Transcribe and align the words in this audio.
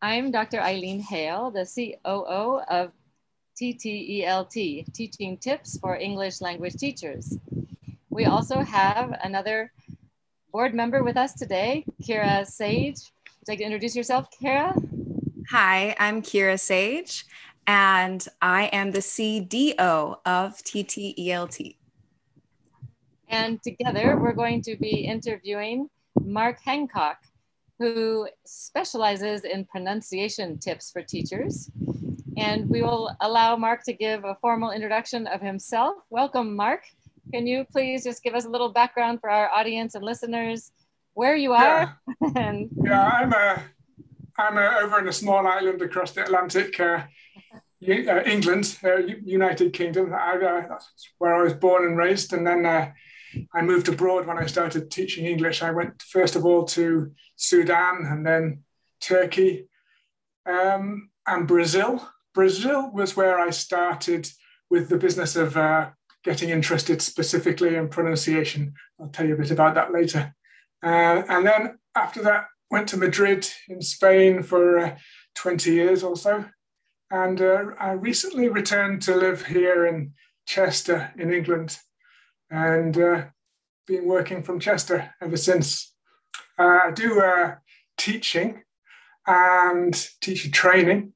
I'm 0.00 0.30
Dr. 0.30 0.60
Eileen 0.60 1.00
Hale, 1.00 1.50
the 1.50 1.66
COO 1.66 2.60
of 2.70 2.92
TTELT, 3.60 4.92
Teaching 4.92 5.36
Tips 5.38 5.76
for 5.80 5.96
English 5.96 6.40
Language 6.40 6.74
Teachers. 6.74 7.36
We 8.08 8.26
also 8.26 8.60
have 8.60 9.18
another 9.24 9.72
board 10.52 10.72
member 10.72 11.02
with 11.02 11.16
us 11.16 11.34
today, 11.34 11.84
Kira 12.00 12.46
Sage. 12.46 12.94
Would 12.94 13.48
you 13.48 13.48
like 13.48 13.58
to 13.58 13.64
introduce 13.64 13.96
yourself, 13.96 14.28
Kira? 14.40 14.72
Hi, 15.50 15.96
I'm 15.98 16.22
Kira 16.22 16.60
Sage, 16.60 17.26
and 17.66 18.24
I 18.40 18.66
am 18.66 18.92
the 18.92 19.00
CDO 19.00 20.18
of 20.24 20.58
TTELT. 20.62 21.74
And 23.28 23.60
together 23.64 24.16
we're 24.16 24.32
going 24.32 24.62
to 24.62 24.76
be 24.76 25.06
interviewing 25.06 25.90
Mark 26.20 26.60
Hancock, 26.64 27.18
who 27.78 28.28
specializes 28.44 29.44
in 29.44 29.64
pronunciation 29.64 30.58
tips 30.58 30.90
for 30.90 31.02
teachers. 31.02 31.70
And 32.36 32.68
we 32.68 32.82
will 32.82 33.14
allow 33.20 33.56
Mark 33.56 33.82
to 33.84 33.92
give 33.92 34.24
a 34.24 34.36
formal 34.40 34.70
introduction 34.70 35.26
of 35.26 35.40
himself. 35.40 35.94
Welcome, 36.10 36.54
Mark. 36.56 36.84
Can 37.32 37.46
you 37.46 37.64
please 37.70 38.04
just 38.04 38.22
give 38.22 38.34
us 38.34 38.46
a 38.46 38.48
little 38.48 38.70
background 38.70 39.20
for 39.20 39.30
our 39.30 39.50
audience 39.50 39.94
and 39.94 40.04
listeners, 40.04 40.72
where 41.14 41.36
you 41.36 41.52
are? 41.52 41.98
Yeah, 42.22 42.30
and 42.36 42.68
yeah 42.82 43.06
I'm, 43.06 43.32
a, 43.32 43.62
I'm 44.38 44.56
a, 44.56 44.78
over 44.82 45.00
in 45.00 45.08
a 45.08 45.12
small 45.12 45.46
island 45.46 45.82
across 45.82 46.12
the 46.12 46.22
Atlantic, 46.22 46.78
uh, 46.80 47.02
uh, 47.86 48.22
England, 48.24 48.78
uh, 48.82 48.96
United 49.24 49.72
Kingdom. 49.72 50.12
I, 50.12 50.36
uh, 50.36 50.68
that's 50.68 51.10
where 51.18 51.34
I 51.34 51.42
was 51.42 51.54
born 51.54 51.84
and 51.84 51.96
raised. 51.96 52.32
And 52.32 52.46
then 52.46 52.64
uh, 52.64 52.92
I 53.54 53.62
moved 53.62 53.88
abroad 53.88 54.26
when 54.26 54.38
I 54.38 54.46
started 54.46 54.90
teaching 54.90 55.26
English. 55.26 55.62
I 55.62 55.70
went 55.70 56.02
first 56.02 56.36
of 56.36 56.44
all 56.44 56.64
to 56.66 57.12
Sudan 57.36 58.06
and 58.06 58.26
then 58.26 58.62
Turkey 59.00 59.68
um, 60.46 61.10
and 61.26 61.46
Brazil. 61.46 62.08
Brazil 62.34 62.90
was 62.92 63.16
where 63.16 63.38
I 63.38 63.50
started 63.50 64.30
with 64.70 64.88
the 64.88 64.98
business 64.98 65.36
of 65.36 65.56
uh, 65.56 65.90
getting 66.24 66.50
interested 66.50 67.02
specifically 67.02 67.76
in 67.76 67.88
pronunciation. 67.88 68.74
I'll 69.00 69.08
tell 69.08 69.26
you 69.26 69.34
a 69.34 69.38
bit 69.38 69.50
about 69.50 69.74
that 69.74 69.92
later. 69.92 70.34
Uh, 70.82 71.22
and 71.28 71.46
then 71.46 71.78
after 71.94 72.22
that, 72.22 72.46
went 72.70 72.88
to 72.88 72.96
Madrid 72.96 73.48
in 73.68 73.80
Spain 73.80 74.42
for 74.42 74.78
uh, 74.78 74.96
20 75.34 75.72
years 75.72 76.02
or 76.02 76.16
so. 76.16 76.44
And 77.10 77.40
uh, 77.40 77.64
I 77.78 77.92
recently 77.92 78.48
returned 78.48 79.02
to 79.02 79.16
live 79.16 79.46
here 79.46 79.86
in 79.86 80.12
Chester 80.46 81.12
in 81.16 81.32
England 81.32 81.78
and 82.50 82.96
uh, 82.98 83.24
been 83.86 84.06
working 84.06 84.42
from 84.42 84.60
Chester 84.60 85.14
ever 85.20 85.36
since. 85.36 85.94
Uh, 86.58 86.78
I 86.86 86.90
do 86.94 87.20
uh, 87.20 87.56
teaching 87.96 88.62
and 89.26 89.94
teacher 90.20 90.50
training, 90.50 91.12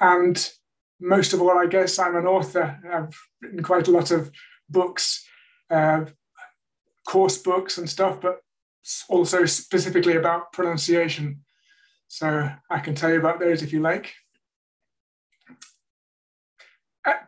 and 0.00 0.50
most 1.00 1.32
of 1.32 1.40
all, 1.40 1.58
I 1.58 1.66
guess 1.66 1.98
I'm 1.98 2.16
an 2.16 2.26
author. 2.26 2.78
I've 2.92 3.18
written 3.40 3.62
quite 3.62 3.88
a 3.88 3.92
lot 3.92 4.10
of 4.10 4.30
books, 4.68 5.26
uh, 5.70 6.04
course 7.06 7.38
books 7.38 7.78
and 7.78 7.88
stuff, 7.88 8.20
but 8.20 8.40
also 9.08 9.44
specifically 9.44 10.16
about 10.16 10.52
pronunciation. 10.52 11.44
So 12.08 12.50
I 12.70 12.78
can 12.80 12.94
tell 12.94 13.10
you 13.10 13.18
about 13.18 13.38
those 13.38 13.62
if 13.62 13.72
you 13.72 13.80
like. 13.80 14.14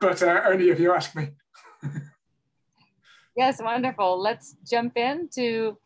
But 0.01 0.23
uh, 0.23 0.43
only 0.47 0.71
if 0.71 0.81
you 0.81 0.93
ask 0.93 1.15
me. 1.15 1.31
Yes, 3.37 3.61
wonderful. 3.63 4.21
Let's 4.21 4.57
jump 4.69 4.97
into 4.97 5.79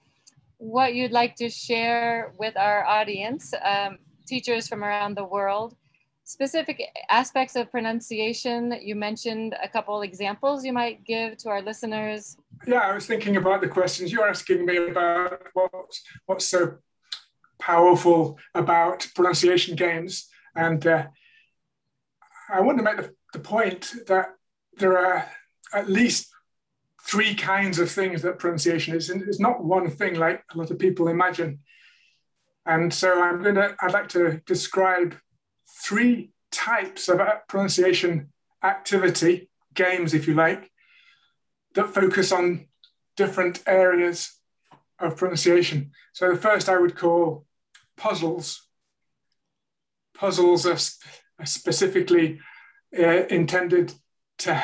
what 0.59 0.95
you'd 0.95 1.13
like 1.13 1.37
to 1.37 1.51
share 1.51 2.33
with 2.39 2.57
our 2.57 2.85
audience, 2.85 3.53
um, 3.63 3.99
teachers 4.27 4.67
from 4.69 4.83
around 4.83 5.17
the 5.17 5.25
world. 5.25 5.77
Specific 6.25 6.83
aspects 7.11 7.55
of 7.55 7.71
pronunciation, 7.71 8.75
you 8.81 8.95
mentioned 8.95 9.55
a 9.63 9.69
couple 9.69 10.01
examples 10.01 10.65
you 10.65 10.73
might 10.73 11.05
give 11.05 11.37
to 11.39 11.51
our 11.51 11.61
listeners. 11.61 12.39
Yeah, 12.67 12.79
I 12.79 12.95
was 12.95 13.07
thinking 13.07 13.37
about 13.37 13.61
the 13.61 13.69
questions 13.69 14.11
you're 14.11 14.27
asking 14.27 14.65
me 14.65 14.79
about 14.79 15.43
what's, 15.53 16.03
what's 16.25 16.47
so 16.47 16.79
powerful 17.59 18.39
about 18.55 19.07
pronunciation 19.15 19.77
games. 19.77 20.29
And 20.57 20.87
uh, 20.87 21.07
I 22.51 22.61
want 22.63 22.79
to 22.79 22.85
make 22.85 22.97
the, 22.97 23.15
the 23.35 23.39
point 23.41 23.93
that 24.07 24.35
there 24.79 24.97
are 24.97 25.29
at 25.75 25.91
least 25.91 26.34
three 27.07 27.35
kinds 27.35 27.79
of 27.79 27.91
things 27.91 28.23
that 28.23 28.39
pronunciation 28.39 28.97
is. 28.97 29.11
It's 29.11 29.41
not 29.41 29.65
one 29.65 29.91
thing 29.91 30.15
like 30.15 30.43
a 30.53 30.59
lot 30.59 30.71
of 30.71 30.79
people 30.79 31.09
imagine. 31.09 31.61
And 32.67 32.93
so 32.93 33.23
I'm 33.23 33.43
going 33.43 33.57
to, 33.57 33.77
I'd 33.81 33.93
like 33.93 34.09
to 34.11 34.41
describe 34.47 35.15
three 35.83 36.33
types 36.51 37.09
of 37.09 37.21
pronunciation 37.49 38.33
activity, 38.63 39.51
games, 39.75 40.15
if 40.15 40.27
you 40.27 40.35
like, 40.35 40.71
that 41.75 41.93
focus 41.93 42.33
on 42.33 42.67
different 43.17 43.63
areas 43.67 44.41
of 44.99 45.17
pronunciation. 45.17 45.91
So 46.13 46.31
the 46.31 46.41
first 46.41 46.69
I 46.69 46.79
would 46.79 46.97
call 46.97 47.45
puzzles. 47.97 48.67
Puzzles 50.15 50.65
are, 50.65 50.79
sp- 50.79 51.05
are 51.39 51.47
specifically 51.47 52.41
uh, 52.99 53.27
intended 53.27 53.93
to 54.39 54.63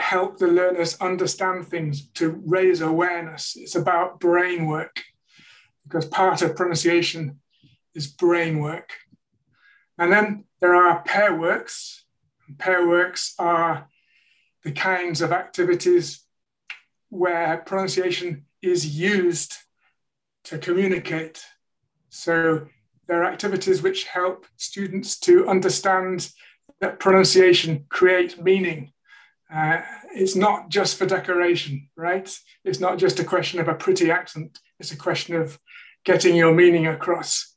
help 0.00 0.38
the 0.38 0.48
learners 0.48 0.96
understand 1.00 1.66
things, 1.66 2.08
to 2.14 2.40
raise 2.46 2.80
awareness. 2.80 3.56
It's 3.56 3.76
about 3.76 4.20
brain 4.20 4.66
work 4.66 5.02
because 5.84 6.06
part 6.06 6.42
of 6.42 6.56
pronunciation 6.56 7.40
is 7.94 8.06
brain 8.06 8.60
work. 8.60 8.92
And 9.98 10.12
then 10.12 10.44
there 10.60 10.74
are 10.74 11.02
pair 11.02 11.34
works. 11.34 12.04
Pair 12.58 12.86
works 12.86 13.34
are 13.38 13.88
the 14.64 14.72
kinds 14.72 15.20
of 15.20 15.32
activities 15.32 16.24
where 17.08 17.58
pronunciation 17.58 18.46
is 18.62 18.98
used 18.98 19.54
to 20.44 20.58
communicate. 20.58 21.44
So 22.08 22.66
there 23.06 23.22
are 23.22 23.32
activities 23.32 23.82
which 23.82 24.04
help 24.04 24.46
students 24.56 25.18
to 25.20 25.48
understand 25.48 26.30
that 26.80 26.98
pronunciation 26.98 27.84
creates 27.88 28.38
meaning 28.38 28.92
uh, 29.52 29.80
it's 30.14 30.36
not 30.36 30.68
just 30.68 30.96
for 30.96 31.06
decoration, 31.06 31.88
right? 31.96 32.32
It's 32.64 32.80
not 32.80 32.98
just 32.98 33.18
a 33.18 33.24
question 33.24 33.58
of 33.60 33.68
a 33.68 33.74
pretty 33.74 34.10
accent, 34.10 34.58
it's 34.78 34.92
a 34.92 34.96
question 34.96 35.36
of 35.36 35.58
getting 36.04 36.36
your 36.36 36.54
meaning 36.54 36.86
across. 36.86 37.54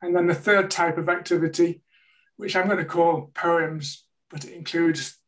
And 0.00 0.14
then 0.14 0.26
the 0.26 0.34
third 0.34 0.70
type 0.70 0.98
of 0.98 1.08
activity, 1.08 1.82
which 2.36 2.56
I'm 2.56 2.66
going 2.66 2.78
to 2.78 2.84
call 2.84 3.30
poems, 3.34 4.04
but 4.30 4.44
it 4.44 4.52
includes 4.52 5.18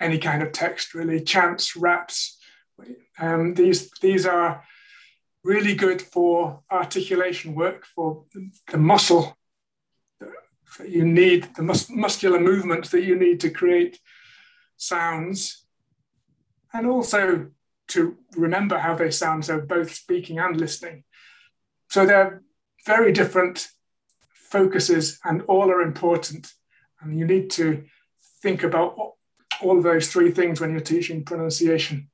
any 0.00 0.18
kind 0.18 0.42
of 0.42 0.52
text, 0.52 0.94
really, 0.94 1.20
chants, 1.20 1.76
raps. 1.76 2.38
Um, 3.18 3.54
these, 3.54 3.90
these 4.00 4.26
are 4.26 4.62
really 5.42 5.74
good 5.74 6.00
for 6.00 6.62
articulation 6.70 7.54
work, 7.54 7.84
for 7.84 8.24
the 8.70 8.78
muscle 8.78 9.36
that 10.20 10.88
you 10.88 11.04
need, 11.04 11.48
the 11.56 11.62
mus- 11.62 11.90
muscular 11.90 12.38
movement 12.38 12.90
that 12.90 13.02
you 13.02 13.16
need 13.16 13.40
to 13.40 13.50
create 13.50 13.98
sounds, 14.78 15.64
and 16.72 16.86
also 16.86 17.50
to 17.88 18.16
remember 18.36 18.78
how 18.78 18.94
they 18.94 19.10
sound, 19.10 19.44
so 19.44 19.60
both 19.60 19.94
speaking 19.94 20.38
and 20.38 20.58
listening. 20.58 21.04
So 21.90 22.06
they're 22.06 22.42
very 22.86 23.12
different 23.12 23.68
focuses 24.30 25.18
and 25.24 25.42
all 25.42 25.70
are 25.70 25.82
important. 25.82 26.52
And 27.00 27.18
you 27.18 27.26
need 27.26 27.50
to 27.50 27.84
think 28.42 28.62
about 28.62 28.96
all 29.60 29.76
of 29.76 29.84
those 29.84 30.08
three 30.08 30.30
things 30.30 30.60
when 30.60 30.70
you're 30.70 30.80
teaching 30.80 31.24
pronunciation. 31.24 32.10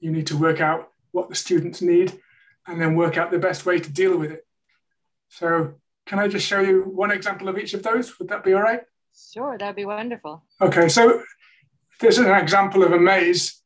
You 0.00 0.10
need 0.10 0.26
to 0.28 0.36
work 0.36 0.60
out 0.60 0.90
what 1.12 1.28
the 1.28 1.34
students 1.34 1.80
need 1.80 2.18
and 2.66 2.80
then 2.80 2.96
work 2.96 3.16
out 3.16 3.30
the 3.30 3.38
best 3.38 3.66
way 3.66 3.78
to 3.78 3.90
deal 3.90 4.16
with 4.16 4.30
it. 4.30 4.46
So, 5.28 5.74
can 6.06 6.18
I 6.18 6.28
just 6.28 6.46
show 6.46 6.60
you 6.60 6.82
one 6.82 7.10
example 7.10 7.48
of 7.48 7.58
each 7.58 7.72
of 7.72 7.82
those? 7.82 8.18
Would 8.18 8.28
that 8.28 8.44
be 8.44 8.52
all 8.52 8.62
right? 8.62 8.82
Sure, 9.32 9.56
that'd 9.56 9.76
be 9.76 9.86
wonderful. 9.86 10.44
Okay, 10.60 10.88
so 10.88 11.22
this 12.00 12.18
is 12.18 12.26
an 12.26 12.34
example 12.34 12.82
of 12.82 12.92
a 12.92 12.98
maze. 12.98 13.60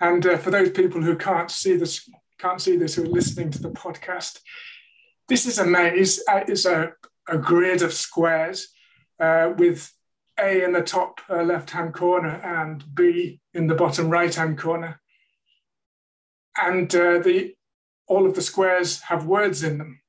And 0.00 0.24
uh, 0.26 0.36
for 0.36 0.50
those 0.50 0.70
people 0.70 1.00
who 1.00 1.16
can't 1.16 1.50
see 1.50 1.76
this, 1.76 2.08
can't 2.38 2.60
see 2.60 2.76
this, 2.76 2.94
who 2.94 3.04
are 3.04 3.06
listening 3.06 3.50
to 3.50 3.62
the 3.62 3.70
podcast, 3.70 4.40
this 5.28 5.46
is 5.46 5.58
a 5.58 5.66
maze. 5.66 6.22
Uh, 6.28 6.40
it's 6.48 6.66
a, 6.66 6.92
a 7.28 7.38
grid 7.38 7.82
of 7.82 7.92
squares 7.92 8.68
uh, 9.20 9.52
with 9.56 9.92
A 10.40 10.64
in 10.64 10.72
the 10.72 10.82
top 10.82 11.20
uh, 11.30 11.42
left-hand 11.42 11.94
corner 11.94 12.40
and 12.44 12.84
B 12.94 13.40
in 13.54 13.66
the 13.66 13.74
bottom 13.74 14.10
right-hand 14.10 14.58
corner. 14.58 15.00
And 16.56 16.94
uh, 16.94 17.18
the 17.18 17.54
all 18.08 18.26
of 18.26 18.34
the 18.34 18.42
squares 18.42 19.00
have 19.02 19.24
words 19.24 19.62
in 19.62 19.78
them. 19.78 20.00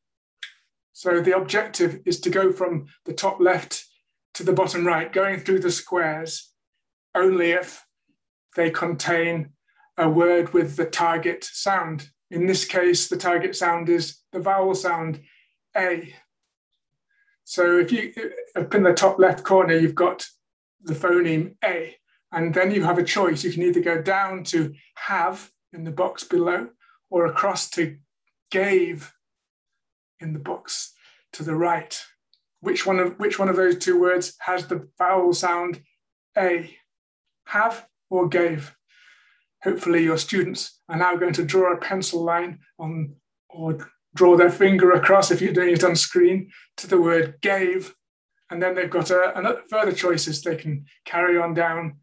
So 0.93 1.21
the 1.21 1.37
objective 1.37 2.01
is 2.05 2.19
to 2.21 2.29
go 2.29 2.51
from 2.51 2.87
the 3.05 3.13
top 3.13 3.39
left 3.39 3.85
to 4.33 4.43
the 4.43 4.53
bottom 4.53 4.85
right, 4.85 5.11
going 5.11 5.39
through 5.39 5.59
the 5.59 5.71
squares 5.71 6.52
only 7.15 7.51
if 7.51 7.85
they 8.55 8.69
contain 8.69 9.49
a 9.97 10.09
word 10.09 10.53
with 10.53 10.75
the 10.75 10.85
target 10.85 11.43
sound. 11.43 12.09
In 12.31 12.47
this 12.47 12.65
case, 12.65 13.07
the 13.07 13.17
target 13.17 13.55
sound 13.55 13.89
is 13.89 14.17
the 14.31 14.39
vowel 14.39 14.75
sound 14.75 15.21
A. 15.75 16.13
So 17.43 17.77
if 17.77 17.91
you 17.91 18.13
up 18.55 18.73
in 18.73 18.83
the 18.83 18.93
top 18.93 19.19
left 19.19 19.43
corner, 19.43 19.75
you've 19.75 19.95
got 19.95 20.25
the 20.81 20.93
phoneme 20.93 21.55
A, 21.63 21.95
and 22.31 22.53
then 22.53 22.71
you 22.71 22.83
have 22.83 22.97
a 22.97 23.03
choice. 23.03 23.43
You 23.43 23.51
can 23.51 23.63
either 23.63 23.81
go 23.81 24.01
down 24.01 24.43
to 24.45 24.73
have 24.95 25.51
in 25.73 25.83
the 25.83 25.91
box 25.91 26.23
below, 26.23 26.69
or 27.09 27.25
across 27.25 27.69
to 27.71 27.97
gave 28.49 29.13
in 30.19 30.33
the 30.33 30.39
box 30.39 30.93
to 31.33 31.43
the 31.43 31.55
right. 31.55 32.01
Which 32.61 32.85
one 32.85 32.99
of 32.99 33.19
which 33.19 33.37
one 33.37 33.49
of 33.49 33.57
those 33.57 33.77
two 33.77 33.99
words 33.99 34.35
has 34.39 34.67
the 34.67 34.87
vowel 34.97 35.33
sound 35.33 35.81
A? 36.37 36.77
Have 37.45 37.87
or 38.09 38.27
gave? 38.27 38.75
Hopefully 39.63 40.03
your 40.03 40.17
students 40.17 40.81
are 40.89 40.97
now 40.97 41.15
going 41.15 41.33
to 41.33 41.45
draw 41.45 41.73
a 41.73 41.77
pencil 41.77 42.23
line 42.23 42.59
on 42.77 43.15
or 43.49 43.89
draw 44.15 44.35
their 44.35 44.51
finger 44.51 44.91
across 44.91 45.31
if 45.31 45.41
you're 45.41 45.53
doing 45.53 45.73
it 45.73 45.83
on 45.83 45.95
screen 45.95 46.51
to 46.77 46.87
the 46.87 47.01
word 47.01 47.35
gave. 47.41 47.95
And 48.49 48.61
then 48.61 48.75
they've 48.75 48.89
got 48.89 49.09
a, 49.09 49.37
a 49.37 49.61
further 49.69 49.93
choices 49.93 50.41
they 50.41 50.55
can 50.55 50.85
carry 51.05 51.37
on 51.37 51.53
down 51.53 51.97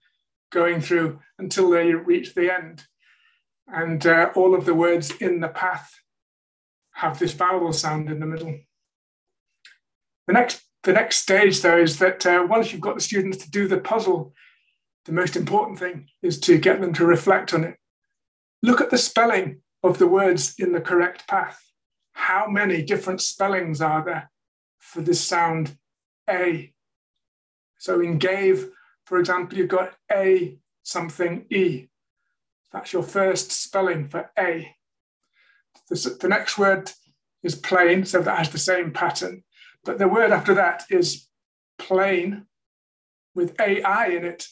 going 0.50 0.81
through 0.81 1.20
until 1.38 1.70
they 1.70 1.92
reach 1.92 2.34
the 2.34 2.52
end. 2.52 2.84
And 3.69 4.04
uh, 4.06 4.31
all 4.34 4.54
of 4.54 4.64
the 4.64 4.75
words 4.75 5.12
in 5.20 5.40
the 5.40 5.48
path 5.48 5.92
have 6.94 7.19
this 7.19 7.32
vowel 7.32 7.72
sound 7.72 8.10
in 8.10 8.19
the 8.19 8.26
middle. 8.26 8.58
The 10.26 10.32
next, 10.32 10.62
the 10.82 10.92
next 10.92 11.19
stage, 11.19 11.60
though, 11.60 11.78
is 11.78 11.98
that 11.98 12.26
uh, 12.26 12.46
once 12.48 12.72
you've 12.72 12.81
got 12.81 12.96
the 12.96 13.00
students 13.00 13.38
to 13.38 13.50
do 13.50 13.69
the 13.69 13.78
puzzle, 13.78 14.32
the 15.05 15.12
most 15.12 15.37
important 15.37 15.79
thing 15.79 16.08
is 16.23 16.38
to 16.41 16.58
get 16.58 16.81
them 16.81 16.93
to 16.94 17.06
reflect 17.06 17.55
on 17.55 17.64
it. 17.64 17.76
Look 18.62 18.81
at 18.81 18.91
the 18.91 18.99
spelling 18.99 19.62
of 19.82 19.99
the 19.99 20.06
words 20.06 20.55
in 20.58 20.73
the 20.73 20.81
correct 20.81 21.26
path 21.26 21.70
how 22.20 22.47
many 22.47 22.82
different 22.82 23.20
spellings 23.20 23.81
are 23.81 24.05
there 24.05 24.31
for 24.79 25.00
this 25.00 25.20
sound 25.20 25.76
A? 26.29 26.73
So 27.79 28.00
in 28.00 28.19
gave, 28.19 28.70
for 29.06 29.19
example, 29.19 29.56
you've 29.56 29.69
got 29.69 29.94
A 30.12 30.58
something 30.82 31.47
E. 31.50 31.88
That's 32.73 32.93
your 32.93 33.02
first 33.02 33.50
spelling 33.50 34.08
for 34.08 34.31
A. 34.38 34.76
The, 35.88 36.19
the 36.20 36.29
next 36.29 36.58
word 36.58 36.93
is 37.43 37.55
plane, 37.55 38.05
so 38.05 38.20
that 38.20 38.38
has 38.38 38.50
the 38.50 38.58
same 38.58 38.93
pattern. 38.93 39.43
But 39.82 39.99
the 39.99 40.06
word 40.06 40.31
after 40.31 40.55
that 40.55 40.85
is 40.91 41.26
plain 41.79 42.47
with 43.35 43.58
AI 43.58 44.08
in 44.08 44.25
it. 44.25 44.47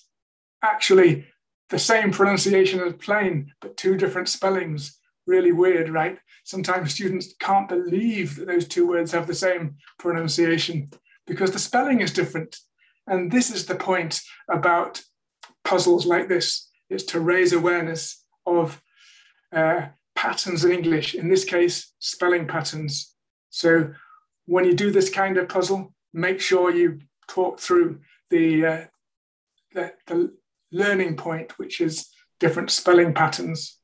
Actually, 0.62 1.26
the 1.70 1.78
same 1.78 2.10
pronunciation 2.10 2.80
as 2.80 2.94
plane, 2.94 3.52
but 3.60 3.76
two 3.76 3.96
different 3.96 4.28
spellings. 4.28 4.98
Really 5.26 5.52
weird, 5.52 5.90
right? 5.90 6.18
sometimes 6.48 6.94
students 6.94 7.34
can't 7.38 7.68
believe 7.68 8.36
that 8.36 8.46
those 8.46 8.66
two 8.66 8.88
words 8.88 9.12
have 9.12 9.26
the 9.26 9.34
same 9.34 9.76
pronunciation 9.98 10.88
because 11.26 11.50
the 11.50 11.58
spelling 11.58 12.00
is 12.00 12.10
different. 12.10 12.56
And 13.06 13.30
this 13.30 13.50
is 13.50 13.66
the 13.66 13.74
point 13.74 14.22
about 14.50 15.02
puzzles 15.62 16.06
like 16.06 16.28
this, 16.28 16.70
is 16.88 17.04
to 17.06 17.20
raise 17.20 17.52
awareness 17.52 18.24
of 18.46 18.80
uh, 19.52 19.88
patterns 20.16 20.64
in 20.64 20.72
English, 20.72 21.14
in 21.14 21.28
this 21.28 21.44
case, 21.44 21.92
spelling 21.98 22.46
patterns. 22.48 23.14
So 23.50 23.92
when 24.46 24.64
you 24.64 24.72
do 24.72 24.90
this 24.90 25.10
kind 25.10 25.36
of 25.36 25.50
puzzle, 25.50 25.92
make 26.14 26.40
sure 26.40 26.70
you 26.70 27.00
talk 27.28 27.60
through 27.60 28.00
the, 28.30 28.64
uh, 28.64 28.84
the, 29.74 29.92
the 30.06 30.32
learning 30.70 31.16
point, 31.16 31.58
which 31.58 31.80
is 31.80 32.08
different 32.40 32.70
spelling 32.70 33.14
patterns. 33.14 33.78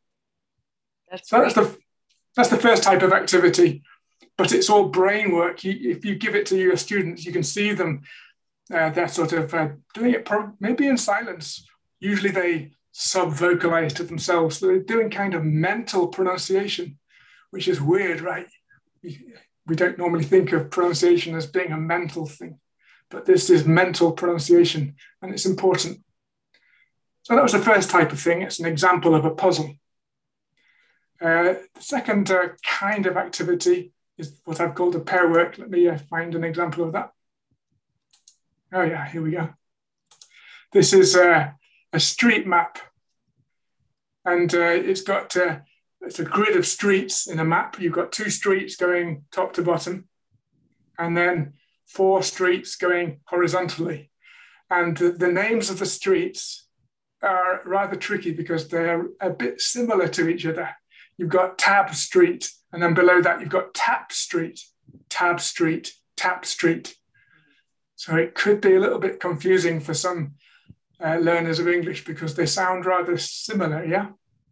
That's 1.10 1.28
so 1.28 1.40
that's 1.40 1.54
the 1.54 1.76
that's 2.36 2.48
the 2.48 2.56
first 2.56 2.82
type 2.82 3.02
of 3.02 3.12
activity, 3.12 3.82
but 4.36 4.52
it's 4.52 4.68
all 4.68 4.88
brain 4.88 5.32
work. 5.32 5.64
You, 5.64 5.90
if 5.90 6.04
you 6.04 6.16
give 6.16 6.34
it 6.34 6.46
to 6.46 6.56
your 6.56 6.76
students, 6.76 7.24
you 7.24 7.32
can 7.32 7.44
see 7.44 7.72
them. 7.72 8.02
Uh, 8.72 8.90
they're 8.90 9.08
sort 9.08 9.32
of 9.32 9.52
uh, 9.54 9.68
doing 9.92 10.14
it 10.14 10.24
pro- 10.24 10.52
maybe 10.58 10.86
in 10.86 10.96
silence. 10.96 11.66
Usually 12.00 12.30
they 12.30 12.72
sub 12.92 13.30
vocalize 13.30 13.92
to 13.92 14.04
themselves. 14.04 14.58
So 14.58 14.66
they're 14.66 14.78
doing 14.78 15.10
kind 15.10 15.34
of 15.34 15.44
mental 15.44 16.08
pronunciation, 16.08 16.98
which 17.50 17.68
is 17.68 17.80
weird, 17.80 18.20
right? 18.20 18.46
We 19.02 19.76
don't 19.76 19.98
normally 19.98 20.24
think 20.24 20.52
of 20.52 20.70
pronunciation 20.70 21.34
as 21.34 21.46
being 21.46 21.72
a 21.72 21.76
mental 21.76 22.26
thing, 22.26 22.58
but 23.10 23.26
this 23.26 23.50
is 23.50 23.66
mental 23.66 24.12
pronunciation 24.12 24.94
and 25.20 25.32
it's 25.32 25.46
important. 25.46 25.98
So 27.24 27.34
that 27.34 27.42
was 27.42 27.52
the 27.52 27.58
first 27.58 27.88
type 27.88 28.12
of 28.12 28.20
thing. 28.20 28.42
It's 28.42 28.60
an 28.60 28.66
example 28.66 29.14
of 29.14 29.24
a 29.24 29.30
puzzle. 29.30 29.74
Uh, 31.22 31.54
the 31.74 31.80
second 31.80 32.30
uh, 32.30 32.48
kind 32.62 33.06
of 33.06 33.16
activity 33.16 33.92
is 34.18 34.40
what 34.44 34.60
I've 34.60 34.74
called 34.74 34.94
a 34.94 35.00
pair 35.00 35.30
work. 35.30 35.56
Let 35.56 35.70
me 35.70 35.88
uh, 35.88 35.96
find 36.10 36.34
an 36.34 36.44
example 36.44 36.84
of 36.84 36.92
that. 36.92 37.12
Oh 38.74 38.82
yeah, 38.82 39.08
here 39.08 39.22
we 39.22 39.30
go. 39.30 39.48
This 40.72 40.92
is 40.92 41.16
uh, 41.16 41.52
a 41.94 42.00
street 42.00 42.46
map. 42.46 42.78
And 44.26 44.54
uh, 44.54 44.58
it's 44.58 45.02
got 45.02 45.34
it's 46.02 46.18
a 46.18 46.24
grid 46.24 46.56
of 46.56 46.66
streets 46.66 47.26
in 47.26 47.38
a 47.38 47.44
map. 47.44 47.80
You've 47.80 47.94
got 47.94 48.12
two 48.12 48.28
streets 48.28 48.76
going 48.76 49.24
top 49.32 49.54
to 49.54 49.62
bottom, 49.62 50.08
and 50.98 51.16
then 51.16 51.54
four 51.86 52.22
streets 52.22 52.76
going 52.76 53.20
horizontally. 53.24 54.10
And 54.70 54.96
the 54.96 55.28
names 55.28 55.70
of 55.70 55.78
the 55.78 55.86
streets 55.86 56.63
are 57.24 57.62
rather 57.64 57.96
tricky 57.96 58.32
because 58.32 58.68
they're 58.68 59.08
a 59.20 59.30
bit 59.30 59.60
similar 59.60 60.08
to 60.08 60.28
each 60.28 60.46
other 60.46 60.70
you've 61.16 61.28
got 61.28 61.58
Tab 61.58 61.94
Street, 61.94 62.50
and 62.72 62.82
then 62.82 62.94
below 62.94 63.20
that 63.20 63.40
you've 63.40 63.48
got 63.48 63.74
Tap 63.74 64.12
Street, 64.12 64.60
Tab 65.08 65.40
Street, 65.40 65.92
Tap 66.16 66.44
Street. 66.44 66.96
So 67.96 68.16
it 68.16 68.34
could 68.34 68.60
be 68.60 68.74
a 68.74 68.80
little 68.80 68.98
bit 68.98 69.20
confusing 69.20 69.80
for 69.80 69.94
some 69.94 70.34
uh, 71.04 71.16
learners 71.16 71.58
of 71.58 71.68
English 71.68 72.04
because 72.04 72.34
they 72.34 72.46
sound 72.46 72.86
rather 72.86 73.16
similar, 73.16 73.84
yeah? 73.84 74.08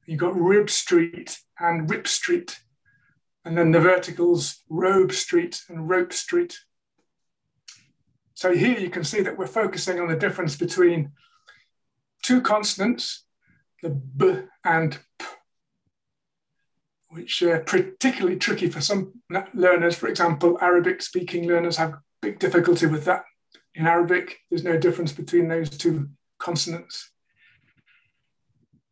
You've 0.06 0.20
got 0.20 0.36
Rib 0.36 0.70
Street 0.70 1.38
and 1.58 1.90
Rip 1.90 2.06
Street, 2.06 2.60
and 3.44 3.56
then 3.56 3.72
the 3.72 3.80
verticals 3.80 4.62
Robe 4.68 5.12
Street 5.12 5.62
and 5.68 5.88
Rope 5.88 6.12
Street. 6.12 6.58
So 8.34 8.54
here 8.54 8.78
you 8.78 8.90
can 8.90 9.04
see 9.04 9.20
that 9.22 9.38
we're 9.38 9.46
focusing 9.46 10.00
on 10.00 10.08
the 10.08 10.16
difference 10.16 10.56
between 10.56 11.12
two 12.22 12.40
consonants, 12.40 13.24
the 13.82 13.90
B 13.90 14.42
and 14.64 14.98
P 15.18 15.26
which 17.12 17.42
are 17.42 17.60
particularly 17.60 18.38
tricky 18.38 18.68
for 18.68 18.80
some 18.80 19.12
learners. 19.52 19.96
For 19.96 20.08
example, 20.08 20.58
Arabic 20.62 21.02
speaking 21.02 21.46
learners 21.46 21.76
have 21.76 21.98
big 22.22 22.38
difficulty 22.38 22.86
with 22.86 23.04
that. 23.04 23.24
In 23.74 23.86
Arabic, 23.86 24.38
there's 24.48 24.64
no 24.64 24.78
difference 24.78 25.12
between 25.12 25.48
those 25.48 25.68
two 25.68 26.08
consonants. 26.38 27.10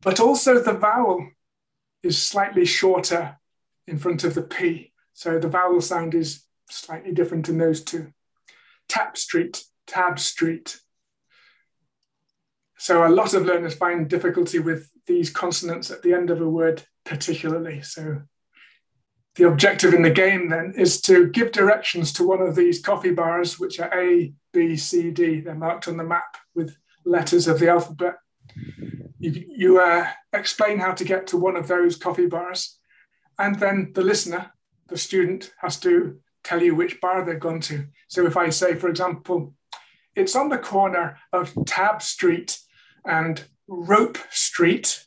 But 0.03 0.21
also 0.21 0.59
the 0.59 0.75
vowel 0.75 1.31
is 2.03 2.23
slightly 2.23 2.67
shorter 2.67 3.39
in 3.87 3.99
front 3.99 4.25
of 4.25 4.35
the 4.35 4.43
P. 4.43 4.93
So 5.15 5.39
the 5.39 5.49
vowel 5.49 5.81
sound 5.81 6.15
is 6.15 6.45
slightly 6.71 7.13
different 7.13 7.49
in 7.49 7.57
those 7.57 7.83
two. 7.83 8.13
Tap 8.89 9.17
street, 9.17 9.65
tab 9.87 10.19
street. 10.19 10.79
So 12.81 13.07
a 13.07 13.13
lot 13.13 13.35
of 13.35 13.45
learners 13.45 13.75
find 13.75 14.09
difficulty 14.09 14.59
with 14.59 14.91
these 15.07 15.29
consonants 15.29 15.91
at 15.91 16.01
the 16.01 16.15
end 16.15 16.31
of 16.31 16.41
a 16.41 16.49
word 16.49 16.83
particularly. 17.05 17.83
So 17.83 18.23
the 19.35 19.49
objective 19.49 19.93
in 19.93 20.01
the 20.01 20.09
game 20.09 20.49
then 20.49 20.73
is 20.75 20.99
to 21.03 21.29
give 21.29 21.53
directions 21.53 22.11
to 22.15 22.27
one 22.27 22.41
of 22.41 22.57
these 22.57 22.81
coffee 22.81 23.11
bars, 23.11 23.59
which 23.59 23.81
are 23.81 23.93
A, 23.93 24.33
B, 24.55 24.79
C, 24.79 25.11
D. 25.11 25.41
They're 25.41 25.55
marked 25.55 25.89
on 25.89 25.99
the 25.99 26.05
map 26.05 26.39
with 26.55 26.75
letters 27.05 27.47
of 27.47 27.59
the 27.59 27.69
alphabet. 27.69 28.15
You, 29.19 29.45
you 29.47 29.79
uh, 29.79 30.07
explain 30.33 30.79
how 30.79 30.93
to 30.93 31.05
get 31.05 31.27
to 31.29 31.37
one 31.37 31.57
of 31.57 31.69
those 31.69 31.97
coffee 31.97 32.29
bars, 32.29 32.79
and 33.39 33.61
then 33.61 33.93
the 33.95 34.03
listener, 34.03 34.53
the 34.89 34.97
student, 34.97 35.53
has 35.59 35.79
to 35.81 36.19
tell 36.45 36.63
you 36.63 36.75
which 36.75 36.99
bar 37.03 37.27
they've 37.27 37.39
gone 37.39 37.61
to. 37.61 37.89
So 38.09 38.27
if 38.27 38.39
I 38.39 38.49
say, 38.49 38.75
for 38.75 38.89
example, 38.89 39.53
it's 40.17 40.35
on 40.35 40.49
the 40.49 40.57
corner 40.57 41.19
of 41.31 41.53
Tab 41.67 42.01
Street 42.01 42.59
and 43.05 43.45
Rope 43.69 44.19
Street, 44.31 45.05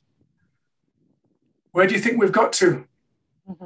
where 1.72 1.88
do 1.88 1.96
you 1.96 2.00
think 2.00 2.20
we've 2.20 2.32
got 2.32 2.54
to? 2.54 2.86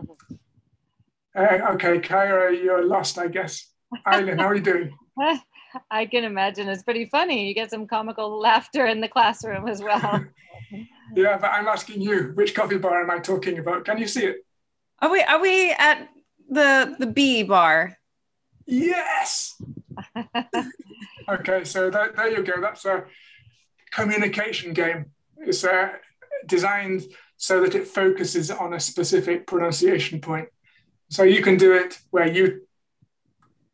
uh, 1.36 1.60
okay, 1.74 2.00
Kira, 2.00 2.63
you're 2.63 2.86
lost, 2.86 3.17
I 3.17 3.27
guess. 3.27 3.67
Eileen, 4.05 4.39
how 4.39 4.48
are 4.48 4.55
you 4.55 4.62
doing? 4.62 4.98
I 5.91 6.05
can 6.05 6.24
imagine 6.24 6.67
it's 6.69 6.84
pretty 6.84 7.05
funny. 7.05 7.48
You 7.48 7.53
get 7.53 7.69
some 7.69 7.88
comical 7.88 8.39
laughter 8.39 8.86
in 8.86 9.01
the 9.01 9.07
classroom 9.07 9.67
as 9.67 9.81
well. 9.81 10.25
yeah, 11.15 11.38
but 11.38 11.51
I'm 11.51 11.67
asking 11.67 12.01
you, 12.01 12.31
which 12.36 12.55
coffee 12.55 12.77
bar 12.77 13.03
am 13.03 13.12
I 13.12 13.19
talking 13.19 13.60
about? 13.60 13.86
Can 13.86 13.98
you 13.98 14.07
see 14.07 14.25
it? 14.25 14.38
Are 15.00 15.12
we 15.12 15.22
are 15.22 15.39
we 15.39 15.72
at 15.72 16.10
the 16.50 16.96
the 16.98 17.05
B 17.05 17.43
bar? 17.43 17.98
Yes. 18.65 19.62
okay, 21.29 21.63
so 21.63 21.89
that, 21.89 22.15
there 22.15 22.29
you 22.29 22.43
go. 22.43 22.60
That's 22.60 22.86
a 22.86 23.05
communication 23.98 24.74
game. 24.74 25.08
It's 25.38 25.63
uh, 25.63 25.89
designed 26.46 27.04
so 27.38 27.62
that 27.62 27.75
it 27.75 27.88
focuses 27.88 28.51
on 28.51 28.74
a 28.74 28.80
specific 28.80 29.48
pronunciation 29.48 30.22
point. 30.22 30.50
So 31.10 31.24
you 31.24 31.42
can 31.42 31.58
do 31.58 31.74
it 31.74 32.00
where 32.12 32.27
you 32.27 32.62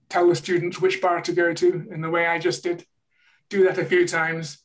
tell 0.09 0.27
the 0.27 0.35
students 0.35 0.79
which 0.79 1.01
bar 1.01 1.21
to 1.21 1.33
go 1.33 1.53
to 1.53 1.87
in 1.91 2.01
the 2.01 2.09
way 2.09 2.25
I 2.27 2.39
just 2.39 2.63
did. 2.63 2.85
Do 3.49 3.65
that 3.65 3.77
a 3.77 3.85
few 3.85 4.07
times. 4.07 4.59